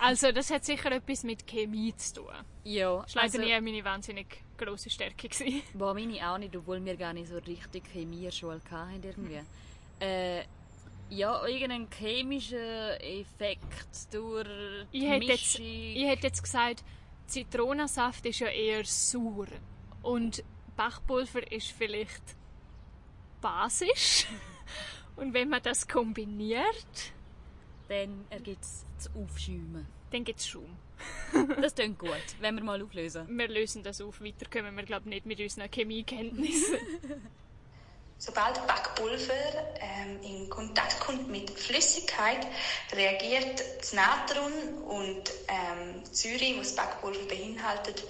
also 0.00 0.30
das 0.30 0.50
hat 0.50 0.64
sicher 0.64 0.92
etwas 0.92 1.24
mit 1.24 1.44
Chemie 1.46 1.94
zu 1.96 2.22
tun. 2.22 2.32
Ja. 2.62 3.02
Das 3.02 3.16
war 3.16 3.24
leider 3.24 3.40
also, 3.40 3.54
nie 3.54 3.60
meine 3.60 3.84
wahnsinnig 3.84 4.44
grosse 4.56 4.88
Stärke. 4.88 5.28
Gewesen. 5.28 5.62
Boah, 5.74 5.92
meine 5.92 6.30
auch 6.30 6.38
nicht, 6.38 6.54
obwohl 6.56 6.82
wir 6.84 6.96
gar 6.96 7.12
nicht 7.12 7.28
so 7.28 7.38
richtig 7.38 7.84
Chemie-Schule 7.92 8.60
hatten 8.70 9.02
irgendwie. 9.02 9.40
Äh, 9.98 10.44
ja, 11.08 11.46
irgendein 11.46 11.88
chemischer 11.90 13.02
Effekt 13.02 14.12
durch 14.12 14.46
die 14.92 14.98
ich 14.98 15.08
hätte, 15.08 15.24
jetzt, 15.24 15.58
ich 15.58 16.06
hätte 16.06 16.26
jetzt 16.26 16.42
gesagt, 16.42 16.84
Zitronensaft 17.26 18.26
ist 18.26 18.40
ja 18.40 18.48
eher 18.48 18.84
sauer 18.84 19.46
und 20.02 20.44
Backpulver 20.76 21.50
ist 21.50 21.70
vielleicht 21.70 22.22
basisch. 23.40 24.26
Und 25.16 25.34
wenn 25.34 25.48
man 25.48 25.62
das 25.62 25.88
kombiniert, 25.88 27.12
dann 27.88 28.24
ergibt 28.30 28.62
es 28.64 28.84
das 28.96 29.10
Aufschäumen. 29.14 29.86
Dann 30.10 30.24
gibt 30.24 30.40
es 30.40 30.48
Schaum. 30.48 30.76
das 31.60 31.74
klingt 31.74 31.98
gut, 31.98 32.10
wenn 32.40 32.54
wir 32.56 32.62
mal 32.64 32.82
auflösen. 32.82 33.26
Wir 33.28 33.48
lösen 33.48 33.82
das 33.82 34.00
auf. 34.00 34.20
Weiter 34.20 34.46
kommen 34.50 34.74
wir, 34.76 34.82
glaube 34.84 35.08
nicht 35.08 35.26
mit 35.26 35.40
unseren 35.40 35.70
Chemiekenntnissen. 35.70 36.78
Sobald 38.18 38.66
Backpulver 38.66 39.34
ähm, 39.78 40.18
in 40.22 40.48
Kontakt 40.48 40.98
kommt 41.00 41.28
mit 41.28 41.50
Flüssigkeit, 41.50 42.46
reagiert 42.94 43.62
das 43.78 43.92
Natron 43.92 44.52
und 44.84 45.30
ähm, 45.48 46.02
Säure, 46.10 46.58
was 46.58 46.74
das 46.74 46.76
Backpulver 46.76 47.26
beinhaltet, 47.26 48.04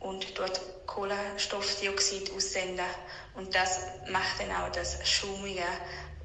und 0.00 0.38
dort 0.38 0.60
Kohlenstoffdioxid 0.86 2.32
aussenden. 2.34 2.86
Und 3.34 3.54
das 3.54 3.80
macht 4.10 4.40
dann 4.40 4.50
auch 4.50 4.72
das 4.72 4.98
Schaumige, 5.08 5.64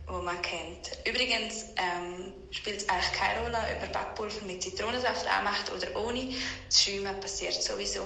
was 0.08 0.24
man 0.24 0.42
kennt. 0.42 0.92
Übrigens 1.06 1.66
ähm, 1.78 2.34
spielt 2.52 2.78
es 2.78 2.90
eigentlich 2.90 3.12
keine 3.14 3.42
Rolle, 3.42 3.58
ob 3.58 3.82
man 3.82 3.92
Backpulver 3.92 4.46
mit 4.46 4.64
Zitronensaft 4.64 5.28
anmacht 5.28 5.72
oder 5.72 5.96
ohne. 6.04 6.34
Das 6.68 6.84
Schäumen 6.84 7.20
passiert 7.20 7.54
sowieso. 7.54 8.02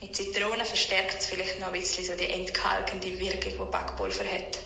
Mit 0.00 0.14
Zitronen 0.14 0.64
verstärkt 0.64 1.20
es 1.20 1.26
vielleicht 1.26 1.58
noch 1.58 1.68
ein 1.68 1.72
bisschen 1.72 2.04
so 2.04 2.14
die 2.14 2.30
entkalkende 2.30 3.18
Wirkung, 3.18 3.52
die 3.52 3.70
Backpulver 3.70 4.24
hat. 4.24 4.58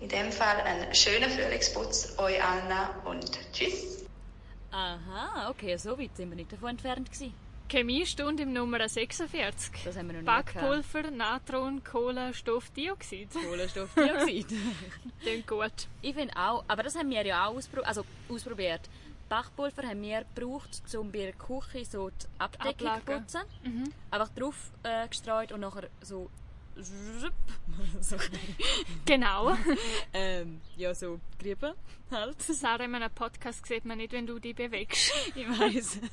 In 0.00 0.08
dem 0.08 0.32
Fall 0.32 0.60
einen 0.60 0.94
schönen 0.94 1.28
Frühlingsputz, 1.30 2.14
euch 2.18 2.42
Anna 2.42 3.02
und 3.04 3.38
tschüss. 3.52 4.04
Aha, 4.70 5.50
okay, 5.50 5.76
so 5.76 5.98
weit 5.98 6.16
sind 6.16 6.30
wir 6.30 6.36
nicht 6.36 6.52
davon 6.52 6.70
entfernt 6.70 7.10
gewesen. 7.10 7.34
Chemiestunde 7.68 8.44
im 8.44 8.52
Nummer 8.52 8.88
46. 8.88 9.84
Das 9.84 9.96
haben 9.96 10.08
wir 10.08 10.18
noch 10.18 10.24
Backpulver, 10.24 11.10
Natron, 11.10 11.84
Kohlenstoffdioxid. 11.84 13.30
Kohlenstoffdioxid. 13.44 14.46
Klingt 15.20 15.46
gut. 15.46 15.88
ich 16.00 16.14
finde 16.14 16.34
auch, 16.36 16.64
aber 16.66 16.82
das 16.82 16.96
haben 16.96 17.10
wir 17.10 17.24
ja 17.24 17.46
auch 17.46 17.56
auspro 17.56 17.82
also, 17.82 18.04
ausprobiert. 18.28 18.80
Backpulver 19.28 19.82
haben 19.82 20.00
wir 20.02 20.24
gebraucht, 20.34 20.82
um 20.96 21.12
bei 21.12 21.18
der 21.18 21.32
Küche 21.34 21.84
so 21.84 22.08
die 22.08 22.26
Abdeckung 22.38 22.94
zu 22.94 23.12
putzen. 23.12 23.40
Einfach 24.10 24.30
drauf 24.30 24.70
äh, 24.82 25.06
gestreut 25.08 25.52
und 25.52 25.60
nachher 25.60 25.88
so... 26.00 26.30
so 28.00 28.16
Genau. 29.04 29.56
ähm, 30.12 30.60
ja, 30.76 30.94
so 30.94 31.20
gerieben 31.38 31.72
halt. 32.10 32.40
Sarah, 32.42 32.84
in 32.84 32.94
einem 32.94 33.10
Podcast 33.10 33.66
sieht 33.66 33.84
man 33.84 33.98
nicht, 33.98 34.12
wenn 34.12 34.26
du 34.26 34.38
dich 34.38 34.54
bewegst. 34.54 35.12
Ich 35.34 35.48
weiss. 35.48 35.98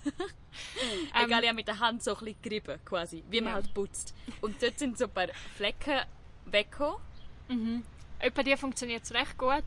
Ähm, 1.14 1.26
Egal, 1.26 1.42
ich 1.42 1.48
habe 1.50 1.56
mit 1.58 1.68
der 1.68 1.80
Hand 1.80 2.02
so 2.02 2.14
ein 2.16 2.24
bisschen 2.24 2.42
gerieben, 2.42 2.80
quasi, 2.86 3.22
wie 3.30 3.42
man 3.42 3.50
Ja. 3.50 3.54
halt 3.56 3.74
putzt. 3.74 4.16
Und 4.40 4.62
dort 4.64 4.80
sind 4.80 4.98
so 4.98 5.04
ein 5.04 5.12
paar 5.12 5.28
Flecken 5.58 6.00
weggekommen. 6.46 7.84
Etwa 8.20 8.42
die 8.44 8.56
funktioniert 8.56 9.04
es 9.04 9.14
recht 9.14 9.38
gut, 9.38 9.64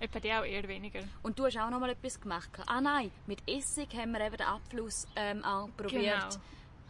etwa 0.00 0.18
die 0.18 0.32
auch 0.32 0.44
eher 0.44 0.66
weniger. 0.66 0.98
Und 1.22 1.38
du 1.38 1.44
hast 1.46 1.56
auch 1.58 1.70
noch 1.70 1.78
mal 1.78 1.90
etwas 1.90 2.20
gemacht. 2.20 2.50
Ah 2.66 2.80
nein, 2.80 3.12
mit 3.28 3.38
Essig 3.48 3.94
haben 3.94 4.10
wir 4.12 4.20
eben 4.20 4.36
den 4.36 4.46
Abfluss 4.46 5.06
ähm, 5.14 5.44
auch 5.44 5.68
probiert. 5.76 6.02
Genau. 6.30 6.42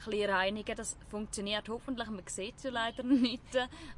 Bisschen 0.04 0.30
reinigen, 0.30 0.76
das 0.76 0.96
funktioniert 1.10 1.68
hoffentlich. 1.68 2.08
Man 2.08 2.22
sieht 2.26 2.56
es 2.56 2.62
ja 2.64 2.70
leider 2.70 3.02
nicht. 3.02 3.42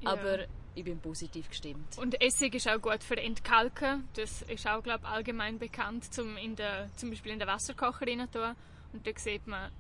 Aber 0.05 0.47
ich 0.75 0.85
bin 0.85 0.99
positiv 0.99 1.49
gestimmt. 1.49 1.99
Und 1.99 2.21
Essig 2.21 2.55
ist 2.55 2.69
auch 2.69 2.81
gut 2.81 3.03
für 3.03 3.17
Entkalken. 3.17 4.09
Das 4.15 4.43
ist 4.43 4.67
auch, 4.67 4.83
glaube 4.83 5.07
allgemein 5.07 5.59
bekannt, 5.59 6.13
zum, 6.13 6.37
in 6.37 6.57
der, 6.57 6.91
zum 6.97 7.11
Beispiel 7.11 7.33
in 7.33 7.39
den 7.39 7.49
Wasserkocher 7.49 8.07
rein 8.07 8.29
tun. 8.31 8.55
Und 8.93 9.07
da 9.07 9.13
sieht 9.17 9.47
man... 9.47 9.71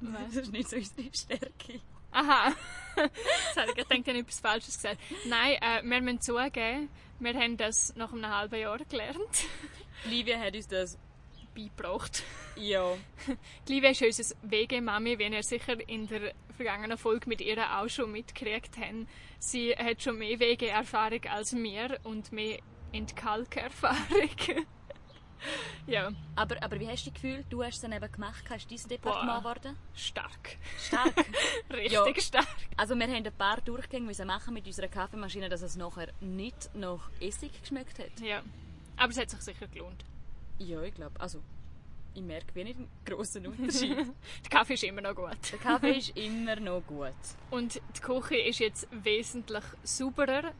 Das 0.00 0.36
ist 0.36 0.52
nicht 0.52 0.68
so 0.68 0.76
unsere 0.76 1.14
Stärke. 1.14 1.80
Aha! 2.12 2.48
Jetzt 2.96 3.56
habe 3.56 3.68
ich 3.68 3.74
gedacht, 3.74 3.92
ich 3.92 4.08
habe 4.08 4.18
etwas 4.18 4.40
Falsches 4.40 4.76
gesagt. 4.76 4.98
Nein, 5.26 5.58
äh, 5.60 5.82
wir 5.82 6.00
müssen 6.00 6.20
zugeben, 6.22 6.88
wir 7.18 7.34
haben 7.34 7.56
das 7.56 7.94
nach 7.94 8.12
einem 8.12 8.28
halben 8.28 8.58
Jahr 8.58 8.78
gelernt. 8.78 9.44
Livia 10.06 10.38
hat 10.38 10.56
uns 10.56 10.68
das... 10.68 10.98
Beigebracht. 11.56 12.22
Ja. 12.56 12.92
Livia 13.68 13.90
ist 13.90 14.02
unsere 14.02 14.38
Wegemami, 14.42 15.18
wie 15.18 15.24
ihr 15.24 15.42
sicher 15.42 15.76
in 15.88 16.06
der 16.06 16.32
vergangenen 16.56 16.96
Folge 16.98 17.28
mit 17.28 17.40
ihr 17.40 17.58
auch 17.78 17.88
schon 17.88 18.12
mitgekriegt 18.12 18.76
habt. 18.78 19.08
Sie 19.38 19.72
hat 19.74 20.02
schon 20.02 20.18
mehr 20.18 20.38
Wegeerfahrung 20.38 21.20
als 21.30 21.54
wir 21.54 21.98
und 22.04 22.30
mehr 22.32 22.58
Entkalkerfahrung. 22.92 24.30
ja, 25.86 26.10
Aber, 26.34 26.62
aber 26.62 26.80
wie 26.80 26.88
hast 26.88 27.06
du 27.06 27.10
das 27.10 27.20
Gefühl, 27.20 27.44
du 27.50 27.62
hast 27.62 27.74
es 27.76 27.80
dann 27.82 27.92
eben 27.92 28.10
gemacht? 28.10 28.44
Hast 28.48 28.70
dein 28.70 28.88
Departement 28.88 29.38
geworden? 29.44 29.76
stark. 29.94 30.56
Stark. 30.78 31.14
Richtig 31.70 31.92
Ja. 31.92 32.20
stark. 32.20 32.56
Also 32.76 32.94
wir 32.94 33.06
haben 33.06 33.24
ein 33.26 33.32
paar 33.36 33.60
Durchgänge 33.60 34.06
müssen 34.06 34.26
machen 34.26 34.54
mit 34.54 34.66
unserer 34.66 34.88
Kaffeemaschine, 34.88 35.48
dass 35.48 35.62
es 35.62 35.76
nachher 35.76 36.08
nicht 36.20 36.70
nach 36.74 37.10
Essig 37.20 37.60
geschmeckt 37.60 37.98
hat. 37.98 38.18
Ja. 38.20 38.42
Aber 38.96 39.10
es 39.10 39.18
hat 39.18 39.30
sich 39.30 39.40
sicher 39.42 39.66
gelohnt. 39.68 40.04
Ja, 40.58 40.82
ich 40.82 40.94
glaube. 40.94 41.20
Also, 41.20 41.40
ich 42.14 42.22
merke 42.22 42.54
wenig 42.54 42.76
einen 42.76 42.88
grossen 43.04 43.46
Unterschied. 43.48 43.96
Der 43.96 44.50
Kaffee 44.50 44.74
ist 44.74 44.84
immer 44.84 45.02
noch 45.02 45.14
gut. 45.14 45.36
Der 45.52 45.58
Kaffee 45.58 45.98
ist 45.98 46.16
immer 46.16 46.56
noch 46.56 46.82
gut. 46.86 47.12
Und 47.50 47.80
die 47.96 48.00
Küche 48.00 48.36
ist 48.36 48.58
jetzt 48.58 48.88
wesentlich 48.90 49.64
sauberer. 49.82 50.52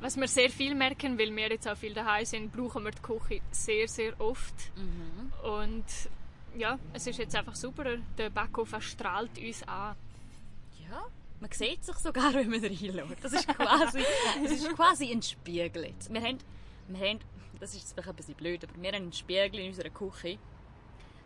Was 0.00 0.16
wir 0.16 0.28
sehr 0.28 0.48
viel 0.48 0.74
merken, 0.74 1.18
weil 1.18 1.34
wir 1.34 1.50
jetzt 1.50 1.68
auch 1.68 1.76
viel 1.76 1.92
daheim 1.92 2.24
sind, 2.24 2.52
brauchen 2.52 2.84
wir 2.84 2.90
die 2.90 3.02
Küche 3.02 3.42
sehr, 3.50 3.86
sehr 3.86 4.18
oft. 4.18 4.54
Und 5.42 5.84
ja, 6.56 6.78
es 6.94 7.06
ist 7.06 7.18
jetzt 7.18 7.36
einfach 7.36 7.54
sauberer. 7.54 7.98
Der 8.16 8.30
Backofen 8.30 8.80
strahlt 8.80 9.36
uns 9.38 9.62
an. 9.68 9.94
Ja, 10.88 11.02
man 11.40 11.50
sieht 11.52 11.84
sich 11.84 11.96
sogar, 11.96 12.32
wenn 12.34 12.50
man 12.50 12.64
reinschaut. 12.64 13.16
Das 13.22 13.32
ist 13.32 13.48
quasi, 13.48 14.00
das 14.42 14.52
ist 14.52 14.74
quasi 14.74 15.10
ein 15.12 15.22
Spiegel 15.22 15.84
jetzt. 15.84 16.12
Wir 16.12 16.22
haben, 16.22 16.38
wir 16.88 17.08
haben, 17.08 17.20
das 17.60 17.70
ist 17.74 17.80
jetzt 17.82 17.92
vielleicht 17.92 18.08
ein 18.08 18.16
bisschen 18.16 18.34
blöd, 18.34 18.64
aber 18.64 18.72
wir 18.80 18.88
haben 18.88 19.02
einen 19.02 19.12
Spiegel 19.12 19.60
in 19.60 19.68
unserer 19.68 19.90
Küche, 19.90 20.38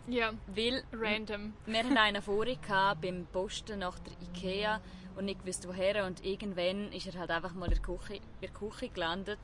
Ja, 0.07 0.33
weil 0.49 0.83
random. 0.93 1.55
wir 1.67 1.79
haben 1.85 1.97
einen 1.97 2.23
vorher 2.23 2.95
beim 3.01 3.27
Posten 3.33 3.79
nach 3.79 3.99
der 4.01 4.13
Ikea 4.29 4.81
und 5.17 5.27
nicht 5.27 5.41
gewusst 5.41 5.67
woher 5.69 6.05
und 6.07 6.25
irgendwann 6.25 6.93
ist 6.93 7.07
er 7.07 7.19
halt 7.21 7.31
einfach 7.31 7.55
mal 7.55 7.67
in 7.67 7.73
der 7.75 7.83
Küche, 7.83 8.15
in 8.17 8.23
der 8.43 8.51
Küche 8.51 8.89
gelandet. 8.89 9.39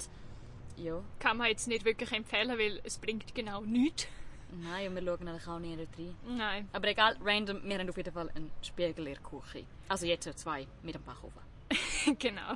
Ja, 0.76 1.02
Kann 1.18 1.36
man 1.36 1.48
jetzt 1.48 1.68
nicht 1.68 1.84
wirklich 1.84 2.10
empfehlen, 2.12 2.58
weil 2.58 2.80
es 2.84 2.98
bringt 2.98 3.34
genau 3.34 3.60
nichts. 3.62 4.06
nein, 4.50 4.88
und 4.88 4.94
wir 4.96 5.02
schauen 5.04 5.28
eigentlich 5.28 5.46
auch 5.48 5.58
nie 5.58 5.74
rein. 5.76 6.16
Nein. 6.26 6.68
Aber 6.72 6.88
egal, 6.88 7.16
random, 7.22 7.60
wir 7.64 7.78
haben 7.78 7.88
auf 7.88 7.96
jeden 7.96 8.12
Fall 8.12 8.30
einen 8.30 8.50
Spiegel 8.62 9.06
in 9.06 9.14
der 9.14 9.22
Küche. 9.22 9.64
Also 9.88 10.06
jetzt 10.06 10.38
zwei, 10.38 10.66
mit 10.82 10.94
dem 10.94 11.02
Backofen. 11.02 11.40
genau. 12.18 12.54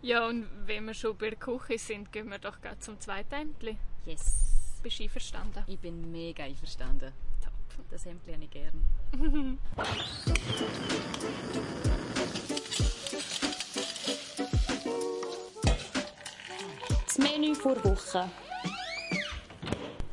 Ja, 0.00 0.26
und 0.26 0.48
wenn 0.66 0.84
wir 0.86 0.94
schon 0.94 1.16
bei 1.16 1.30
der 1.30 1.38
Küche 1.38 1.78
sind, 1.78 2.10
gehen 2.12 2.28
wir 2.28 2.38
doch 2.38 2.60
gleich 2.60 2.80
zum 2.80 2.98
zweiten 2.98 3.34
Hemdli. 3.34 3.76
Yes. 4.04 4.80
Bist 4.82 4.98
du 4.98 5.04
einverstanden? 5.04 5.62
Ich 5.68 5.78
bin 5.78 6.10
mega 6.10 6.42
einverstanden. 6.42 7.12
Top. 7.40 7.52
Das 7.90 8.04
Hemd 8.04 8.20
habe 8.26 8.42
ich 8.42 8.50
gern. 8.50 8.84
Das 17.06 17.18
Menü 17.18 17.54
vor 17.54 17.76
Woche. 17.84 18.28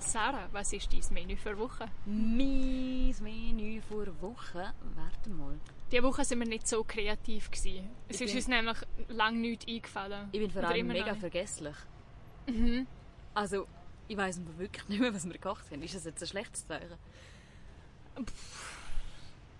Sarah, 0.09 0.49
was 0.51 0.73
ist 0.73 0.91
dein 0.91 1.13
Menü 1.13 1.35
für 1.37 1.55
Woche? 1.59 1.85
Mein 2.07 3.13
Menü 3.21 3.79
vor 3.81 4.07
Woche. 4.21 4.73
Warte 4.95 5.29
mal. 5.29 5.59
Diese 5.91 6.01
Woche 6.01 6.25
sind 6.25 6.39
wir 6.39 6.47
nicht 6.47 6.67
so 6.67 6.83
kreativ. 6.83 7.51
Gewesen. 7.51 7.87
Es 8.07 8.19
Ich 8.19 8.27
ist 8.27 8.35
uns 8.35 8.47
nämlich 8.47 8.77
lange 9.09 9.37
nichts 9.37 9.67
eingefallen. 9.67 10.29
Ich 10.31 10.39
bin 10.39 10.49
vor 10.49 10.63
allem 10.63 10.79
immer 10.79 10.93
mega 10.93 11.13
noch 11.13 11.19
vergesslich. 11.19 11.75
Mhm. 12.47 12.87
Also, 13.35 13.67
ich 14.07 14.17
aber 14.39 14.57
wirklich 14.57 14.89
nicht 14.89 14.99
mehr, 14.99 15.13
was 15.13 15.25
wir 15.25 15.33
gekocht 15.33 15.69
haben. 15.69 15.83
Ist 15.83 15.93
das 15.93 16.05
jetzt 16.05 16.23
ein 16.23 16.27
schlechtes 16.27 16.65
Zeichen? 16.65 16.97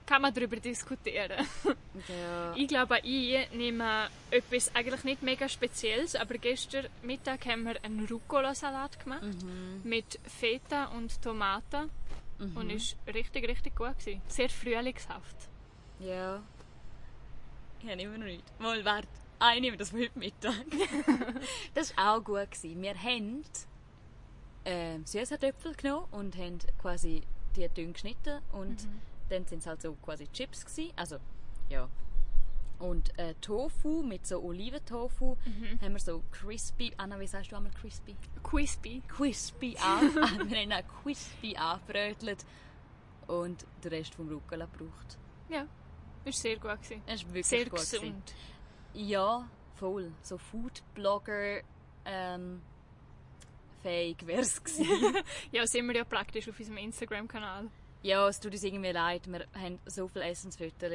Kann 0.10 0.24
man 0.24 0.34
darüber 0.34 0.56
diskutieren. 0.56 1.46
Ja. 2.08 2.56
Ich 2.56 2.68
glaube, 2.68 2.98
ich 3.04 3.48
nehme 3.54 4.08
etwas 4.32 4.74
eigentlich 4.76 5.04
nicht 5.04 5.22
mega 5.22 5.48
Spezielles, 5.48 6.16
aber 6.16 6.40
gestern 6.40 6.88
Mittag 7.04 7.46
haben 7.46 7.66
wir 7.66 7.76
einen 7.84 8.08
Rucola-Salat 8.08 9.00
gemacht 9.04 9.22
mit 9.84 10.20
Feta 10.26 10.86
und 10.86 11.22
Tomaten 11.22 11.92
und 12.40 12.72
ist 12.72 12.98
richtig, 13.14 13.48
richtig 13.48 13.76
gut 13.76 14.00
gewesen. 14.00 14.22
Sehr 14.28 14.50
frühlingshaft. 14.50 15.36
Ja. 16.00 16.42
Ich 17.84 17.90
habe 17.92 18.02
immer 18.02 18.18
noch 18.18 18.26
nicht. 18.26 18.60
Mal, 18.60 18.84
warte. 18.84 19.08
Ah, 19.38 19.54
ich 19.54 19.62
nehme 19.62 19.78
das 19.78 19.92
von 19.92 20.00
heute 20.00 20.18
Mittag. 20.18 20.56
das 21.76 21.96
war 21.96 22.16
auch 22.16 22.24
gut. 22.24 22.50
Gewesen. 22.50 22.82
Wir 22.82 22.96
haben 22.96 23.44
ähm, 24.66 25.06
Süßkartoffeln 25.06 25.78
genommen 25.78 26.08
und 26.10 26.36
haben 26.36 26.58
quasi 26.82 27.22
die 27.56 27.70
dünn 27.70 27.94
geschnitten 27.94 28.42
und 28.54 28.88
dann 29.30 29.46
sind 29.46 29.60
es 29.60 29.68
halt 29.68 29.82
so 29.82 29.94
quasi 29.96 30.28
Chips 30.32 30.66
gewesen. 30.66 30.92
Also, 30.96 31.18
ja. 31.70 31.88
Und 32.80 33.18
äh, 33.20 33.34
Tofu 33.42 34.04
mit 34.04 34.26
so 34.26 34.42
Oliventofu 34.42 35.36
haben 35.82 35.94
wir 35.94 36.00
so 36.00 36.24
crispy, 36.32 36.94
Anna, 36.96 37.20
wie 37.20 37.28
sagst 37.28 37.52
du 37.52 37.58
einmal 37.58 37.74
crispy? 37.74 38.16
Crispy. 38.42 39.02
Crispy 39.08 39.76
an, 39.82 40.16
wir 40.50 40.58
haben 40.58 40.72
auch 40.72 41.04
crispy 41.04 41.58
angebrötelt 41.58 42.46
und 43.28 43.66
den 43.84 43.90
Rest 43.92 44.16
vom 44.16 44.30
Rucola 44.30 44.66
gebraucht. 44.66 45.18
Ja, 45.50 45.68
ist 46.24 46.40
sehr 46.42 46.56
gut 46.58 46.82
gewesen. 46.82 47.02
Es 47.06 47.16
ist 47.22 47.28
wirklich 47.28 47.46
Sehr 47.48 47.66
gut 47.66 47.74
gewesen. 47.80 47.92
gesund. 48.02 48.34
Ja, 48.94 49.50
voll. 49.76 50.12
So 50.22 50.38
Foodblogger 50.38 51.62
ähm, 52.06 52.62
fähig 53.82 54.26
wär's 54.26 54.64
gewesen. 54.64 55.18
Ja, 55.52 55.68
sind 55.68 55.88
wir 55.88 55.96
ja 55.96 56.04
praktisch 56.06 56.48
auf 56.50 56.58
unserem 56.58 56.78
Instagram-Kanal. 56.78 57.70
Ja, 58.02 58.28
es 58.28 58.40
tut 58.40 58.54
uns 58.54 58.64
irgendwie 58.64 58.92
leid. 58.92 59.28
Wir 59.28 59.46
haben 59.56 59.80
so 59.86 60.08
viele 60.08 60.26
Essensfotos. 60.26 60.92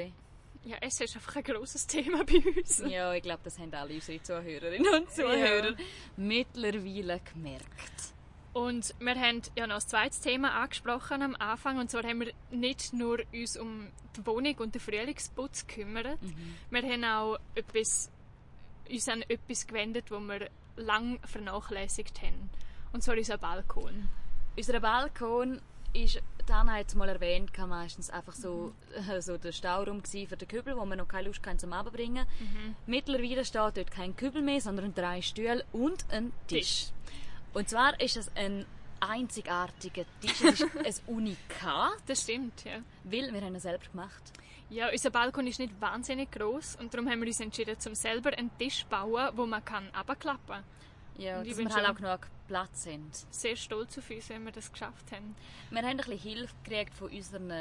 Ja, 0.64 0.76
Essen 0.80 1.04
ist 1.04 1.14
einfach 1.14 1.36
ein 1.36 1.42
grosses 1.44 1.86
Thema 1.86 2.24
bei 2.24 2.42
uns. 2.56 2.78
Ja, 2.88 3.12
ich 3.12 3.22
glaube, 3.22 3.40
das 3.44 3.58
haben 3.58 3.74
alle 3.74 3.94
unsere 3.94 4.22
Zuhörerinnen 4.22 4.94
und 4.94 5.10
Zuhörer 5.10 5.74
mittlerweile 6.16 7.20
gemerkt. 7.20 8.14
Und 8.54 8.94
wir 9.00 9.14
haben 9.16 9.42
ja 9.56 9.66
noch 9.66 9.74
ein 9.74 9.80
zweites 9.80 10.20
Thema 10.20 10.52
angesprochen 10.52 11.22
am 11.22 11.34
Anfang. 11.34 11.78
Und 11.78 11.90
zwar 11.90 12.04
haben 12.04 12.20
wir 12.20 12.32
nicht 12.50 12.92
nur 12.92 13.18
uns 13.32 13.56
um 13.56 13.88
die 14.16 14.24
Wohnung 14.24 14.56
und 14.58 14.74
den 14.74 14.80
Frühlingsputz 14.80 15.66
gekümmert. 15.66 16.18
Wir 16.70 16.82
haben 16.82 17.04
auch 17.04 17.38
etwas, 17.56 18.10
uns 18.88 19.08
an 19.08 19.22
etwas 19.22 19.66
gewendet, 19.66 20.10
wo 20.10 20.20
wir 20.20 20.48
lang 20.76 21.18
vernachlässigt 21.26 22.22
haben. 22.22 22.48
Und 22.92 23.02
zwar 23.02 23.16
unser 23.16 23.38
Balkon. 23.38 24.08
Unser 24.56 24.80
Balkon 24.80 25.60
ist, 25.92 26.22
Dana 26.46 26.74
hat 26.74 26.88
es 26.88 26.94
mal 26.94 27.08
erwähnt, 27.08 27.54
kann 27.54 27.70
meistens 27.70 28.10
einfach 28.10 28.34
so, 28.34 28.74
äh, 29.08 29.20
so 29.20 29.38
der 29.38 29.52
Stauraum 29.52 30.02
für 30.04 30.36
den 30.36 30.48
Kübel, 30.48 30.76
wo 30.76 30.84
wir 30.84 30.96
noch 30.96 31.08
keine 31.08 31.28
Lust 31.28 31.44
hatten 31.46 31.58
zum 31.58 31.72
Abbringen. 31.72 32.26
Mittlerweile 32.86 33.44
steht 33.44 33.76
dort 33.76 33.90
kein 33.90 34.14
Kübel 34.16 34.42
mehr, 34.42 34.60
sondern 34.60 34.94
drei 34.94 35.22
Stühle 35.22 35.64
und 35.72 36.04
ein 36.10 36.32
Tisch. 36.46 36.58
Tisch. 36.58 36.92
Und 37.54 37.68
zwar 37.68 37.98
ist 38.00 38.16
es 38.16 38.30
ein 38.36 38.66
einzigartiger 39.00 40.04
Tisch. 40.20 40.42
Es 40.42 40.60
ist 40.60 41.02
ein 41.08 41.14
Unikat, 41.14 42.02
Das 42.06 42.22
stimmt, 42.22 42.64
ja. 42.64 42.78
weil 43.04 43.32
wir 43.32 43.40
haben 43.40 43.54
ihn 43.54 43.60
selber 43.60 43.84
gemacht. 43.90 44.22
Ja, 44.70 44.90
unser 44.90 45.10
Balkon 45.10 45.46
ist 45.46 45.58
nicht 45.58 45.78
wahnsinnig 45.80 46.30
groß 46.32 46.76
und 46.76 46.92
darum 46.92 47.08
haben 47.08 47.20
wir 47.20 47.28
uns 47.28 47.40
entschieden, 47.40 47.78
zum 47.78 47.94
selber 47.94 48.36
einen 48.36 48.56
Tisch 48.58 48.80
zu 48.80 48.86
bauen, 48.86 49.30
wo 49.36 49.46
man 49.46 49.64
kann 49.64 49.90
kann. 49.92 50.64
Ja, 51.16 51.38
Und 51.38 51.48
dass 51.48 51.58
wir 51.58 51.68
halt 51.68 51.88
auch 51.88 51.94
genug 51.94 52.28
Platz 52.48 52.86
haben. 52.86 53.10
Sehr 53.30 53.56
stolz 53.56 53.96
auf 53.98 54.10
uns, 54.10 54.28
wenn 54.28 54.44
wir 54.44 54.52
das 54.52 54.70
geschafft 54.70 55.12
haben. 55.12 55.34
Wir 55.70 55.78
haben 55.78 55.86
ein 55.86 55.96
bisschen 55.96 56.18
Hilfe 56.18 56.54
gekriegt 56.64 56.94
von 56.94 57.10
unseren 57.10 57.52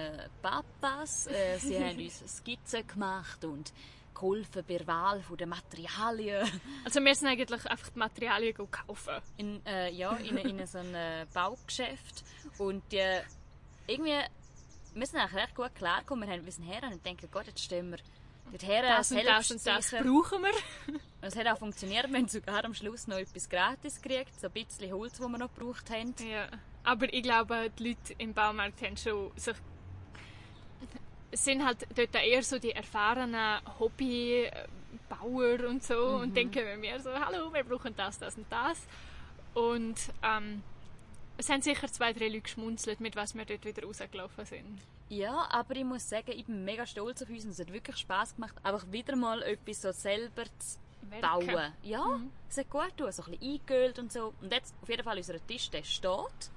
Papas. 0.41 1.27
Äh, 1.27 1.57
Sie 1.59 1.77
haben 1.77 1.99
uns 1.99 2.23
Skizzen 2.37 2.85
gemacht 2.87 3.45
und 3.45 3.71
geholfen 4.13 4.63
bei 4.67 4.77
der 4.77 4.87
Wahl 4.87 5.23
der 5.37 5.47
Materialien. 5.47 6.47
Also 6.85 6.99
wir 7.03 7.15
sind 7.15 7.27
eigentlich 7.27 7.65
einfach 7.65 7.89
die 7.89 7.99
Materialien 7.99 8.55
kaufen. 8.55 9.21
In, 9.37 9.65
äh, 9.65 9.91
ja, 9.91 10.13
in, 10.17 10.37
in 10.37 10.67
so 10.67 10.79
einem 10.79 10.95
äh, 10.95 11.25
Baugeschäft. 11.33 12.23
Und 12.57 12.93
äh, 12.93 13.21
irgendwie, 13.87 14.19
wir 14.93 15.05
sind 15.07 15.19
eigentlich 15.19 15.41
recht 15.41 15.55
gut 15.55 15.73
klargekommen. 15.75 16.27
Wir, 16.27 16.35
haben, 16.35 16.45
wir 16.45 16.51
sind 16.51 16.65
her 16.65 16.81
und 16.91 17.05
denken, 17.05 17.27
Gott, 17.31 17.47
jetzt 17.47 17.63
stehen 17.63 17.91
wir 17.91 17.99
dort 18.51 18.63
her, 18.63 18.83
Das 18.83 19.11
und 19.11 19.25
das 19.25 19.51
und 19.51 19.65
das 19.65 19.91
brauchen 19.91 20.43
wir. 20.43 20.99
Es 21.25 21.37
hat 21.37 21.47
auch 21.47 21.57
funktioniert. 21.57 22.09
Wir 22.09 22.17
haben 22.17 22.27
sogar 22.27 22.65
am 22.65 22.73
Schluss 22.73 23.07
noch 23.07 23.15
etwas 23.15 23.47
gratis 23.47 24.01
gekriegt. 24.01 24.37
So 24.39 24.47
ein 24.47 24.53
bisschen 24.53 24.91
Holz, 24.91 25.17
das 25.17 25.27
wir 25.27 25.37
noch 25.37 25.53
gebraucht 25.55 25.89
haben. 25.89 26.13
Ja, 26.29 26.47
aber 26.83 27.13
ich 27.13 27.23
glaube, 27.23 27.71
die 27.79 27.89
Leute 27.89 28.13
im 28.17 28.33
Baumarkt 28.33 28.81
haben 28.81 28.97
schon 28.97 29.31
sich 29.37 29.55
sind 31.31 31.65
halt 31.65 31.87
dort 31.95 32.13
eher 32.13 32.43
so 32.43 32.59
die 32.59 32.73
erfahrenen 32.73 33.59
Hobbybauer 33.79 35.67
und 35.67 35.83
so 35.83 36.17
und 36.17 36.35
denken 36.35 36.79
mir 36.79 36.99
so, 36.99 37.09
hallo, 37.09 37.51
wir 37.51 37.63
brauchen 37.63 37.95
das, 37.95 38.19
das 38.19 38.35
und 38.37 38.45
das. 38.51 38.79
Und 39.55 39.95
ähm, 40.21 40.61
es 41.37 41.49
haben 41.49 41.63
sicher 41.63 41.87
zwei, 41.91 42.13
drei 42.13 42.27
Leute 42.27 42.41
geschmunzelt, 42.41 42.99
mit 42.99 43.15
was 43.15 43.33
wir 43.33 43.45
dort 43.45 43.65
wieder 43.65 43.83
rausgelaufen 43.83 44.45
sind. 44.45 44.81
Ja, 45.09 45.47
aber 45.49 45.75
ich 45.75 45.85
muss 45.85 46.07
sagen, 46.07 46.31
ich 46.31 46.45
bin 46.45 46.63
mega 46.65 46.85
stolz 46.85 47.23
auf 47.23 47.29
uns 47.29 47.45
und 47.45 47.51
es 47.51 47.59
hat 47.59 47.73
wirklich 47.73 47.97
Spass 47.97 48.35
gemacht, 48.35 48.53
einfach 48.61 48.85
wieder 48.91 49.15
mal 49.15 49.41
etwas 49.41 49.81
so 49.81 49.91
selber 49.91 50.43
zu 50.59 50.77
Bauen. 51.21 51.73
Ja, 51.83 52.19
es 52.49 52.57
hat 52.57 52.69
gut 52.69 52.97
getan, 52.97 53.11
so 53.11 53.23
ein 53.23 53.31
bisschen 53.31 53.53
eingeölt 53.53 53.99
und 53.99 54.11
so. 54.11 54.33
Und 54.41 54.51
jetzt 54.51 54.73
auf 54.81 54.89
jeden 54.89 55.03
Fall 55.03 55.17
unser 55.17 55.45
Tisch, 55.45 55.69
der 55.69 55.83
steht. 55.83 56.51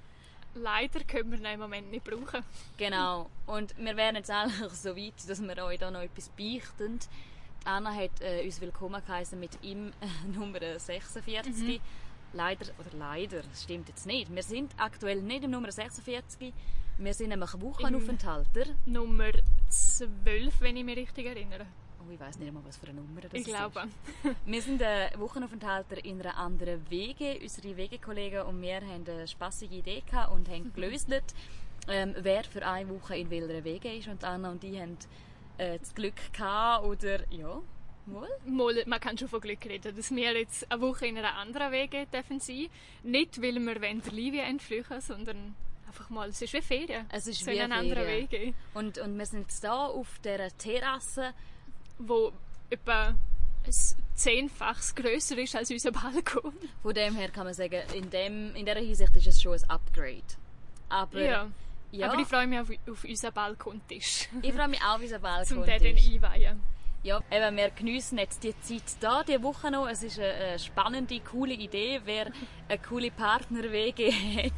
Leider 0.55 1.05
können 1.05 1.33
wir 1.33 1.39
ihn 1.39 1.45
im 1.47 1.61
Moment 1.61 1.91
nicht 1.91 2.05
brauchen. 2.05 2.43
Genau. 2.79 3.29
Und 3.47 3.77
wir 3.77 3.97
wären 3.97 4.17
jetzt 4.17 4.31
eigentlich 4.31 4.73
so 4.73 4.97
weit, 4.97 5.15
dass 5.29 5.43
wir 5.43 5.65
euch 5.65 5.79
da 5.79 5.91
noch 5.91 6.01
etwas 6.01 6.31
beichten. 6.31 6.99
Die 6.99 7.67
Anna 7.67 7.93
hat 7.93 8.21
äh, 8.21 8.43
uns 8.45 8.61
willkommen 8.61 9.03
geheißen 9.05 9.39
mit 9.39 9.63
ihm 9.63 9.93
äh, 10.01 10.29
Nummer 10.39 10.79
46. 10.79 11.81
Leider, 12.33 12.67
oder 12.79 12.97
leider, 12.97 13.43
das 13.43 13.63
stimmt 13.63 13.89
jetzt 13.89 14.07
nicht. 14.07 14.35
Wir 14.35 14.43
sind 14.43 14.73
aktuell 14.79 15.23
nicht 15.23 15.45
im 15.45 15.51
Nummer 15.51 15.71
46. 15.71 16.53
Wir 16.99 17.15
sind 17.15 17.29
nämlich 17.29 17.61
Wochenaufenthalter. 17.61 18.67
Nummer 18.87 19.31
12, 19.69 20.61
wenn 20.61 20.77
ich 20.77 20.85
mich 20.85 20.97
richtig 20.97 21.27
erinnere. 21.27 21.67
Oh, 22.07 22.13
ich 22.13 22.21
weiß 22.21 22.39
nicht 22.39 22.49
einmal, 22.49 22.65
was 22.65 22.77
für 22.77 22.87
eine 22.89 23.01
Nummer 23.01 23.21
das 23.21 23.33
Ich 23.33 23.41
ist. 23.41 23.47
glaube. 23.47 23.85
Wir 24.47 24.63
sind 24.63 24.81
äh, 24.81 25.11
Wochenaufenthalter 25.19 26.05
in 26.05 26.21
einer 26.21 26.37
anderen 26.37 26.89
Wege. 26.91 27.39
Unsere 27.43 27.77
Wegekollegen 27.77 28.43
und 28.43 28.61
wir 28.63 28.77
haben 28.77 29.05
eine 29.09 29.27
spassige 29.27 29.77
Idee 29.77 30.03
gehabt 30.09 30.33
und 30.33 30.49
haben 30.49 30.73
gelöst, 30.75 31.09
ähm, 31.89 32.15
wer 32.19 32.45
für 32.45 32.67
eine 32.67 32.89
Woche 32.91 33.17
in 33.17 33.31
welcher 33.31 33.65
Wege 33.65 33.93
ist. 33.93 34.09
Und 34.09 34.23
Anna 34.25 34.51
und 34.51 34.63
ich 34.65 34.79
haben 34.79 34.97
äh, 35.59 35.79
das 35.79 35.95
Glück 35.95 36.33
gehabt, 36.33 36.85
oder 36.85 37.21
ja, 37.33 37.61
wohl. 38.07 38.29
Mal, 38.45 38.85
man 38.87 39.01
kann 39.01 39.19
schon 39.19 39.29
von 39.29 39.41
Glück 39.41 39.65
reden, 39.65 39.97
dass 39.97 40.15
wir 40.15 40.33
jetzt 40.39 40.71
eine 40.71 40.81
Woche 40.81 41.07
in 41.07 41.19
einer 41.19 41.35
anderen 41.35 41.73
Wege 41.73 42.07
dürfen 42.13 42.41
sein. 42.41 42.69
Nicht, 43.03 43.41
weil 43.43 43.55
wir 43.55 43.81
wollen 43.83 44.03
der 44.03 44.13
Livia 44.13 44.45
entfliehen 44.45 45.01
sondern 45.01 45.55
einfach 45.87 46.11
mal, 46.11 46.29
es 46.29 46.43
ist 46.43 46.53
wie 46.53 46.63
Ferien. 46.63 47.07
Es 47.11 47.27
ist 47.27 47.41
so 47.41 47.51
wie 47.51 47.57
Ferien. 47.57 48.31
Wege, 48.31 48.55
Und, 48.75 48.99
und 48.99 49.17
wir 49.19 49.27
sind 49.27 49.43
jetzt 49.43 49.61
hier 49.61 49.73
auf 49.73 50.19
dieser 50.21 50.57
Terrasse. 50.57 51.33
Wo 51.99 52.33
etwa 52.71 53.15
zehnfaches 54.15 54.95
grösser 54.95 55.39
ist 55.39 55.55
als 55.57 55.71
unser 55.71 55.93
Balkon. 55.93 56.53
Von 56.83 56.95
dem 56.95 57.15
her 57.17 57.29
kann 57.31 57.45
man 57.45 57.55
sagen, 57.55 57.83
in, 57.95 58.11
dem, 58.11 58.55
in 58.55 58.65
dieser 58.65 58.81
Hinsicht 58.81 59.17
ist 59.17 59.27
es 59.27 59.43
schon 59.43 59.55
ein 59.55 59.71
Upgrade. 59.71 60.23
Aber, 60.89 61.21
Ja. 61.21 61.51
ja, 61.91 62.11
Aber 62.11 62.21
ich 62.21 62.29
freue 62.29 62.47
mich 62.47 62.61
auf, 62.61 62.71
auf 62.91 63.05
unseren 63.05 63.33
Balkontisch. 63.33 64.29
ich 64.43 64.53
freue 64.53 64.69
mich 64.69 64.81
auch 64.83 64.95
auf 64.95 65.01
unseren 65.03 65.23
Balkon. 65.23 65.47
Zum 65.47 65.65
den 65.65 65.83
dann 65.83 65.97
einweihen. 65.97 66.63
Ja, 67.03 67.21
eben, 67.31 67.57
wir 67.57 67.71
geniessen 67.71 68.19
jetzt 68.19 68.43
die 68.43 68.59
Zeit 68.61 68.83
da, 68.99 69.23
die 69.23 69.41
Woche 69.41 69.71
noch. 69.71 69.87
Es 69.87 70.03
ist 70.03 70.19
eine, 70.19 70.33
eine 70.33 70.59
spannende, 70.59 71.21
coole 71.21 71.53
Idee. 71.55 72.01
Wer 72.05 72.33
eine 72.69 72.79
coole 72.81 73.13
Partnerwege 73.13 74.11
hat, 74.37 74.53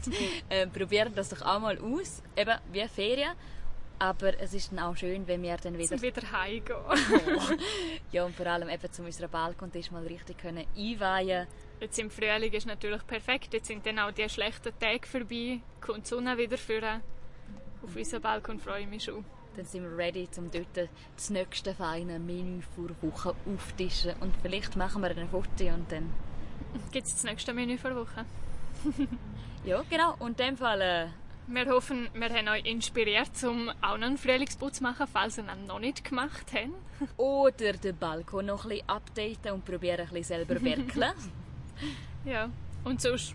äh, 0.48 0.66
probiert 0.66 1.12
das 1.16 1.28
doch 1.28 1.42
auch 1.42 1.58
mal 1.60 1.78
aus. 1.78 2.22
Eben, 2.36 2.58
wie 2.72 2.88
Ferien. 2.88 3.32
Aber 4.00 4.38
es 4.40 4.54
ist 4.54 4.70
dann 4.70 4.78
auch 4.78 4.96
schön, 4.96 5.26
wenn 5.26 5.42
wir 5.42 5.56
dann 5.56 5.76
wieder, 5.76 5.88
Zum 5.88 6.02
wieder 6.02 6.30
heimgehen. 6.30 6.76
ja, 8.12 8.24
und 8.24 8.36
vor 8.36 8.46
allem 8.46 8.68
eben 8.68 8.92
zu 8.92 9.02
unserem 9.02 9.30
Balkontisch 9.30 9.90
mal 9.90 10.06
richtig 10.06 10.38
können 10.38 10.64
einweihen 10.76 11.46
Jetzt 11.80 11.98
im 11.98 12.10
Frühling 12.10 12.52
ist 12.52 12.66
natürlich 12.66 13.06
perfekt. 13.06 13.54
Jetzt 13.54 13.68
sind 13.68 13.86
dann 13.86 14.00
auch 14.00 14.10
die 14.10 14.28
schlechten 14.28 14.72
Tage 14.80 15.06
vorbei. 15.06 15.60
Kommt 15.80 16.04
die 16.04 16.08
Sonne 16.08 16.36
wieder 16.36 16.58
vor. 16.58 17.00
Auf 17.82 17.94
unseren 17.94 18.20
Balkon 18.20 18.58
freue 18.58 18.82
ich 18.82 18.88
mich 18.88 19.04
schon. 19.04 19.24
Dann 19.56 19.64
sind 19.64 19.84
wir 19.84 19.96
ready, 19.96 20.28
um 20.36 20.50
dort 20.50 20.88
das 21.16 21.30
nächste 21.30 21.74
feine 21.74 22.18
Menü 22.18 22.62
für 22.74 22.90
Woche 23.00 23.34
auftischen. 23.46 24.14
Und 24.20 24.34
vielleicht 24.42 24.76
machen 24.76 25.02
wir 25.02 25.10
ein 25.10 25.28
Foto 25.28 25.64
und 25.72 25.90
dann... 25.90 26.12
Gibt 26.92 27.06
es 27.06 27.14
das 27.14 27.24
nächste 27.24 27.54
Menü 27.54 27.78
für 27.78 27.94
Woche? 27.94 28.24
Ja, 29.64 29.82
genau. 29.88 30.14
Und 30.18 30.40
in 30.40 30.46
dem 30.48 30.56
Fall... 30.56 30.80
Äh, 30.80 31.06
Wir 31.50 31.64
hoffen, 31.70 32.10
wir 32.12 32.28
haben 32.28 32.48
euch 32.48 32.66
inspiriert, 32.66 33.30
um 33.42 33.70
auch 33.80 33.94
einen 33.94 34.18
Frühlingsputz 34.18 34.76
zu 34.76 34.82
machen, 34.82 35.06
falls 35.10 35.38
ihr 35.38 35.44
ihn 35.44 35.66
noch 35.66 35.78
nicht 35.78 36.04
gemacht 36.04 36.44
habt. 36.52 37.10
oder 37.16 37.72
den 37.72 37.96
Balkon 37.96 38.46
noch 38.46 38.64
ein 38.64 38.68
bisschen 38.68 38.88
updaten 38.88 39.52
und 39.52 39.64
probieren 39.64 40.00
ein 40.00 40.08
bisschen 40.08 40.24
selber 40.24 40.62
werkeln. 40.62 41.12
Ja. 42.24 42.50
Und 42.82 43.00
sonst 43.00 43.34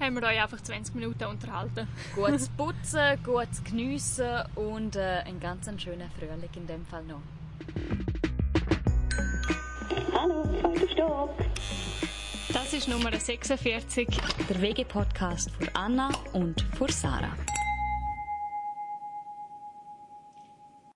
haben 0.00 0.16
wir 0.16 0.22
euch 0.24 0.42
einfach 0.42 0.60
20 0.60 0.96
Minuten 0.96 1.24
unterhalten. 1.24 1.86
gutes 2.14 2.48
Putzen, 2.56 3.22
gutes 3.24 3.62
Geniessen 3.62 4.42
und 4.56 4.96
äh, 4.96 5.22
einen 5.24 5.38
ganz 5.38 5.70
schönen 5.80 6.10
Frühling 6.18 6.50
in 6.56 6.66
dem 6.66 6.84
Fall 6.84 7.04
noch. 7.04 7.22
Hallo, 10.12 10.44
zweiter 10.60 10.88
Stock. 10.88 11.34
Das 12.56 12.72
ist 12.72 12.88
Nummer 12.88 13.12
46. 13.12 14.08
Der 14.48 14.62
WG-Podcast 14.62 15.50
für 15.58 15.68
Anna 15.74 16.08
und 16.32 16.64
für 16.78 16.90
Sarah. 16.90 17.36